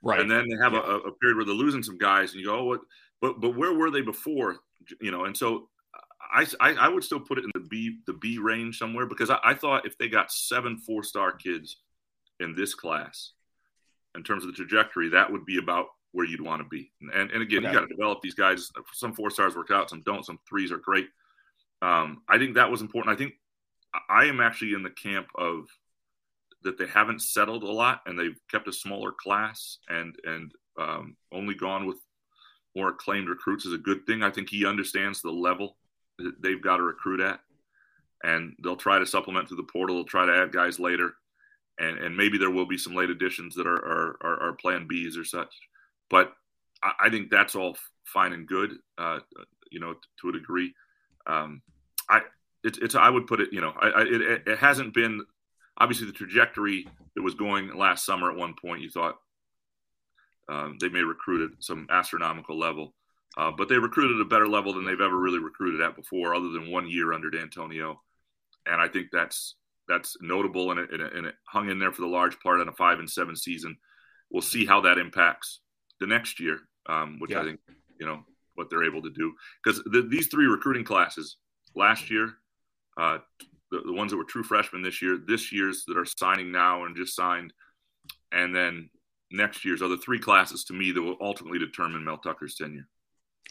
Right. 0.03 0.21
And 0.21 0.31
then 0.31 0.45
they 0.49 0.57
have 0.63 0.75
yeah. 0.75 0.81
a, 0.81 0.97
a, 0.97 1.13
period 1.13 1.37
where 1.37 1.47
they're 1.47 1.55
losing 1.55 1.83
some 1.83 1.99
guys, 1.99 2.33
and 2.33 2.41
you 2.41 2.47
go, 2.47 2.59
"Oh, 2.59 2.65
what?" 2.65 2.81
But 3.21 3.41
but 3.41 3.57
where 3.57 3.73
were 3.73 3.91
they 3.91 4.03
before? 4.03 4.57
You 5.01 5.11
know, 5.11 5.25
and 5.25 5.37
so 5.37 5.69
I, 6.33 6.47
I, 6.61 6.73
I 6.75 6.89
would 6.89 7.05
still 7.05 7.21
put 7.21 7.39
it 7.39 7.45
in 7.45 7.51
the 7.55 7.67
B 7.69 7.99
the 8.07 8.13
B 8.13 8.39
range 8.39 8.79
somewhere 8.79 9.07
because 9.07 9.31
I, 9.31 9.39
I 9.43 9.55
thought 9.55 9.87
if 9.87 9.97
they 9.99 10.09
got 10.09 10.31
seven 10.31 10.79
four 10.79 11.03
star 11.03 11.33
kids 11.33 11.79
in 12.41 12.55
this 12.55 12.75
class, 12.75 13.33
in 14.15 14.23
terms 14.23 14.45
of 14.45 14.51
the 14.51 14.57
trajectory, 14.57 15.11
that 15.11 15.31
would 15.31 15.47
be 15.47 15.59
about 15.59 15.87
where 16.15 16.25
you'd 16.25 16.41
want 16.41 16.63
to 16.63 16.69
be. 16.69 16.91
And 17.13 17.31
and 17.31 17.43
again, 17.43 17.59
okay. 17.59 17.69
you 17.69 17.75
got 17.75 17.87
to 17.87 17.95
develop 17.95 18.21
these 18.23 18.35
guys. 18.35 18.71
Some 18.93 19.13
four 19.13 19.31
stars 19.31 19.57
work 19.57 19.71
out, 19.71 19.91
some 19.91 20.03
don't. 20.07 20.25
Some 20.25 20.39
threes 20.49 20.73
are 20.73 20.79
great. 20.79 21.09
Um, 21.83 22.23
I 22.29 22.39
think 22.39 22.55
that 22.55 22.71
was 22.71 22.81
important. 22.81 23.15
I 23.15 23.19
think 23.19 23.35
I 24.09 24.25
am 24.25 24.41
actually 24.41 24.75
in 24.75 24.83
the 24.83 24.91
camp 24.91 25.27
of 25.37 25.67
that 26.63 26.79
they 26.79 26.87
haven't 26.87 27.21
settled 27.21 27.63
a 27.63 27.71
lot 27.71 28.01
and 28.07 28.19
they've 28.19 28.41
kept 28.51 28.69
a 28.69 28.73
smaller 28.73 29.13
class 29.13 29.79
and 29.89 30.17
and 30.25 30.53
um, 30.79 31.17
only 31.33 31.55
gone 31.55 31.87
with 31.87 31.99
more 32.75 32.89
acclaimed 32.89 33.29
recruits 33.29 33.67
is 33.67 33.73
a 33.73 33.79
good 33.79 34.07
thing. 34.07 34.23
I 34.23 34.31
think 34.31 34.49
he 34.49 34.67
understands 34.67 35.21
the 35.21 35.31
level 35.31 35.77
that 36.19 36.41
they've 36.41 36.63
got 36.63 36.79
to 36.79 36.83
recruit 36.83 37.21
at, 37.21 37.41
and 38.23 38.55
they'll 38.63 38.77
try 38.77 38.99
to 38.99 39.07
supplement 39.07 39.49
through 39.49 39.59
the 39.59 39.65
portal. 39.65 39.97
They'll 39.97 40.05
try 40.05 40.27
to 40.27 40.37
add 40.37 40.53
guys 40.53 40.79
later, 40.79 41.15
and 41.79 41.99
and 41.99 42.17
maybe 42.17 42.39
there 42.39 42.51
will 42.51 42.67
be 42.67 42.79
some 42.79 42.95
late 42.95 43.11
additions 43.11 43.55
that 43.57 43.67
are 43.67 43.77
are, 43.77 44.17
are, 44.23 44.43
are 44.43 44.53
Plan 44.55 44.89
Bs 44.91 45.19
or 45.19 45.25
such. 45.25 45.55
But 46.15 46.33
I, 46.81 46.93
I, 47.07 47.11
think 47.11 47.29
that's 47.29 47.57
all 47.57 47.77
fine 48.05 48.33
and 48.33 48.47
good, 48.47 48.71
uh, 48.99 49.19
you 49.73 49.81
know, 49.81 49.97
to 50.21 50.29
a 50.29 50.33
degree. 50.33 50.73
Um, 51.27 51.61
I 52.09 52.21
it's, 52.63 52.79
it's 52.79 52.95
I 52.95 53.11
would 53.11 53.27
put 53.27 53.41
it, 53.41 53.49
you 53.53 53.61
know, 53.61 53.75
I, 53.77 53.89
I, 53.89 54.03
it, 54.03 54.43
it 54.47 54.59
hasn't 54.59 54.95
been 54.95 55.25
obviously 55.77 56.07
the 56.07 56.13
trajectory 56.13 56.87
that 57.17 57.23
was 57.23 57.35
going 57.35 57.77
last 57.77 58.07
summer 58.07 58.31
at 58.31 58.37
one 58.37 58.55
point. 58.55 58.83
You 58.83 58.91
thought 58.91 59.17
um, 60.49 60.77
they 60.81 60.89
may 60.89 61.03
recruit 61.03 61.51
at 61.51 61.65
some 61.65 61.89
astronomical 61.91 62.57
level, 62.57 62.95
uh, 63.37 63.51
but 63.51 63.69
they 63.69 63.79
recruited 63.79 64.21
a 64.21 64.25
better 64.25 64.47
level 64.47 64.73
than 64.73 64.85
they've 64.85 65.01
ever 65.01 65.19
really 65.19 65.41
recruited 65.41 65.81
at 65.81 65.97
before, 65.97 66.33
other 66.33 66.51
than 66.51 66.71
one 66.71 66.89
year 66.89 67.13
under 67.13 67.29
Dantonio. 67.29 67.97
And 68.67 68.81
I 68.81 68.87
think 68.87 69.09
that's 69.11 69.57
that's 69.89 70.17
notable, 70.21 70.71
and 70.71 70.79
it, 70.79 70.93
and 70.93 71.27
it 71.27 71.35
hung 71.43 71.71
in 71.71 71.81
there 71.81 71.93
for 71.93 72.03
the 72.03 72.07
large 72.07 72.39
part 72.39 72.61
in 72.61 72.69
a 72.69 72.73
five 72.73 73.01
and 73.01 73.11
seven 73.11 73.35
season. 73.35 73.77
We'll 74.31 74.43
see 74.43 74.65
how 74.65 74.81
that 74.83 74.99
impacts 74.99 75.59
the 76.01 76.07
next 76.07 76.41
year, 76.41 76.61
um, 76.89 77.19
which 77.19 77.31
yeah. 77.31 77.41
I 77.41 77.45
think 77.45 77.61
you 77.99 78.07
know 78.07 78.21
what 78.55 78.71
they're 78.71 78.85
able 78.85 79.03
to 79.03 79.11
do 79.11 79.33
because 79.63 79.83
the, 79.85 80.07
these 80.09 80.29
three 80.29 80.47
recruiting 80.47 80.85
classes 80.85 81.37
last 81.75 82.11
year, 82.11 82.35
uh, 82.97 83.19
the, 83.71 83.81
the 83.87 83.93
ones 83.93 84.13
that 84.13 84.17
were 84.17 84.25
true 84.25 84.45
freshmen 84.45 84.83
this 84.83 85.03
year, 85.03 85.19
this 85.27 85.53
year's 85.53 85.85
that 85.87 85.97
are 85.97 86.07
signing 86.07 86.53
now 86.53 86.85
and 86.85 86.97
just 86.97 87.17
signed, 87.17 87.53
and 88.33 88.55
then 88.55 88.91
next 89.31 89.65
year's 89.65 89.83
are 89.83 89.89
the 89.89 89.99
three 89.99 90.19
classes 90.19 90.65
to 90.65 90.73
me 90.73 90.93
that 90.93 91.03
will 91.03 91.17
ultimately 91.21 91.59
determine 91.59 92.05
Mel 92.05 92.19
Tucker's 92.19 92.55
tenure. 92.55 92.87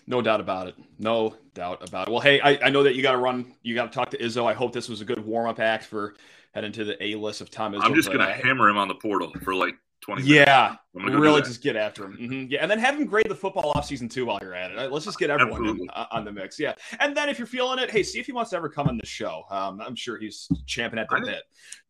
No 0.08 0.22
doubt 0.22 0.42
about 0.42 0.68
it. 0.68 0.76
No 1.00 1.36
doubt 1.54 1.88
about 1.88 2.08
it. 2.08 2.12
Well, 2.12 2.22
hey, 2.22 2.42
I, 2.42 2.58
I 2.66 2.70
know 2.70 2.84
that 2.84 2.96
you 2.96 3.04
got 3.04 3.12
to 3.12 3.20
run. 3.20 3.54
You 3.62 3.76
got 3.76 3.92
to 3.92 3.96
talk 3.96 4.10
to 4.12 4.18
Izzo. 4.18 4.46
I 4.46 4.54
hope 4.54 4.74
this 4.74 4.90
was 4.90 5.02
a 5.02 5.06
good 5.06 5.24
warm 5.24 5.48
up 5.48 5.60
act 5.60 5.86
for 5.86 6.16
heading 6.54 6.72
to 6.74 6.84
the 6.84 7.02
A 7.04 7.16
list 7.16 7.42
of 7.42 7.50
Tom 7.50 7.74
Izzo. 7.74 7.82
I'm 7.84 7.96
just 7.96 8.08
going 8.08 8.20
to 8.20 8.34
hammer 8.34 8.70
him 8.70 8.78
on 8.78 8.88
the 8.88 8.96
portal 8.96 9.32
for 9.44 9.54
like 9.54 9.76
20 10.04 10.24
yeah, 10.24 10.76
really 10.94 11.42
just 11.42 11.64
get 11.64 11.76
after 11.76 12.06
him. 12.06 12.18
Mm-hmm. 12.18 12.52
Yeah, 12.52 12.60
and 12.62 12.70
then 12.70 12.78
have 12.78 13.00
him 13.00 13.06
grade 13.06 13.28
the 13.30 13.36
football 13.36 13.72
off 13.74 13.86
season 13.86 14.10
two 14.10 14.26
while 14.26 14.40
you're 14.42 14.54
at 14.54 14.72
it. 14.72 14.92
Let's 14.92 15.06
just 15.06 15.18
get 15.18 15.30
everyone 15.30 15.66
in, 15.66 15.88
uh, 15.94 16.06
on 16.12 16.26
the 16.26 16.32
mix. 16.32 16.60
Yeah, 16.60 16.74
and 17.00 17.16
then 17.16 17.30
if 17.30 17.40
you're 17.40 17.48
feeling 17.48 17.80
it, 17.80 17.90
hey, 17.90 18.04
see 18.04 18.20
if 18.20 18.26
he 18.26 18.34
wants 18.34 18.52
to 18.52 18.58
ever 18.58 18.70
come 18.70 18.88
on 18.88 18.98
the 18.98 19.06
show. 19.06 19.44
Um, 19.50 19.82
I'm 19.82 19.96
sure 19.96 20.20
he's 20.20 20.50
champing 20.66 21.00
at 21.00 21.08
the 21.10 21.22
bit. 21.26 21.44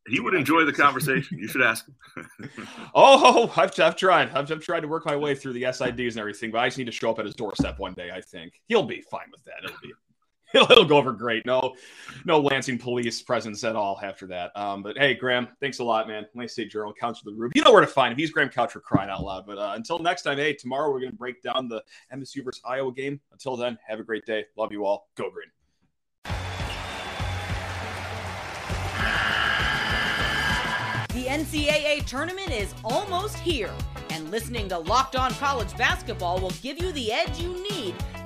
He 0.08 0.20
would 0.20 0.34
enjoy 0.36 0.66
the 0.66 0.74
conversation. 0.74 1.40
you 1.40 1.48
should 1.48 1.62
ask 1.62 1.86
him. 1.88 2.50
oh, 2.96 3.52
I've, 3.56 3.78
I've 3.80 3.96
tried. 3.96 4.30
I've, 4.32 4.52
I've, 4.52 4.60
tried 4.60 4.82
to 4.82 4.88
work 4.88 5.06
my 5.06 5.16
way 5.16 5.34
through 5.34 5.54
the 5.54 5.64
SIDs 5.64 6.10
and 6.10 6.18
everything, 6.18 6.52
but 6.52 6.60
I 6.60 6.68
just 6.68 6.78
need 6.78 6.86
to 6.86 6.92
show 6.92 7.10
up 7.10 7.20
at 7.20 7.26
his 7.26 7.36
doorstep 7.36 7.80
one 7.80 7.94
day. 7.94 8.12
I 8.14 8.22
think 8.22 8.62
he'll 8.68 8.84
be 8.84 9.02
fine 9.10 9.28
with 9.32 9.44
that. 9.46 9.64
It'll 9.64 9.78
be 9.82 9.94
it'll, 10.70 10.86
go 10.86 10.98
over 10.98 11.12
great. 11.12 11.46
No, 11.46 11.76
no 12.26 12.40
Lansing 12.40 12.78
police 12.78 13.22
presence 13.22 13.64
at 13.64 13.76
all 13.76 14.00
after 14.04 14.28
that. 14.28 14.52
Um, 14.56 14.84
but 14.84 14.98
hey, 14.98 15.16
Graham, 15.16 15.48
thanks 15.60 15.80
a 15.80 15.84
lot, 15.84 16.08
man. 16.08 16.26
Nice 16.36 16.54
State 16.54 16.70
Journal, 16.70 16.94
Couch 16.94 17.20
for 17.24 17.32
the 17.32 17.36
Rube. 17.36 17.54
You 17.56 17.64
know 17.64 17.72
where 17.72 17.82
to 17.82 17.88
find 17.88 18.12
him. 18.12 18.18
He's 18.18 18.30
Graham 18.30 18.50
Couch 18.50 18.74
for 18.74 18.80
crying 18.80 19.10
out 19.10 19.24
loud. 19.24 19.48
But 19.48 19.58
uh, 19.58 19.74
until 19.76 19.98
next 19.98 20.22
time, 20.22 20.38
hey, 20.38 20.54
tomorrow 20.54 20.92
we're 20.92 21.00
going 21.00 21.12
to 21.12 21.18
break 21.18 21.42
down 21.42 21.68
the 21.68 21.84
MSU 22.14 22.44
versus 22.44 22.62
Iowa 22.66 22.94
game. 22.94 23.20
Until 23.32 23.58
then, 23.58 23.78
have 23.88 24.00
a 24.00 24.04
great 24.04 24.26
day. 24.26 24.46
Love 24.56 24.72
you 24.72 24.86
all. 24.86 25.10
Go 25.16 25.32
Green. 25.32 25.48
The 31.14 31.26
NCAA 31.26 32.06
tournament 32.06 32.52
is 32.52 32.74
almost 32.84 33.38
here, 33.38 33.72
and 34.10 34.30
listening 34.30 34.68
to 34.70 34.80
Locked 34.80 35.16
On 35.16 35.32
College 35.34 35.76
Basketball 35.78 36.40
will 36.40 36.54
give 36.62 36.82
you 36.82 36.92
the 36.92 37.12
edge 37.12 37.40
you 37.40 37.54
need 37.72 37.93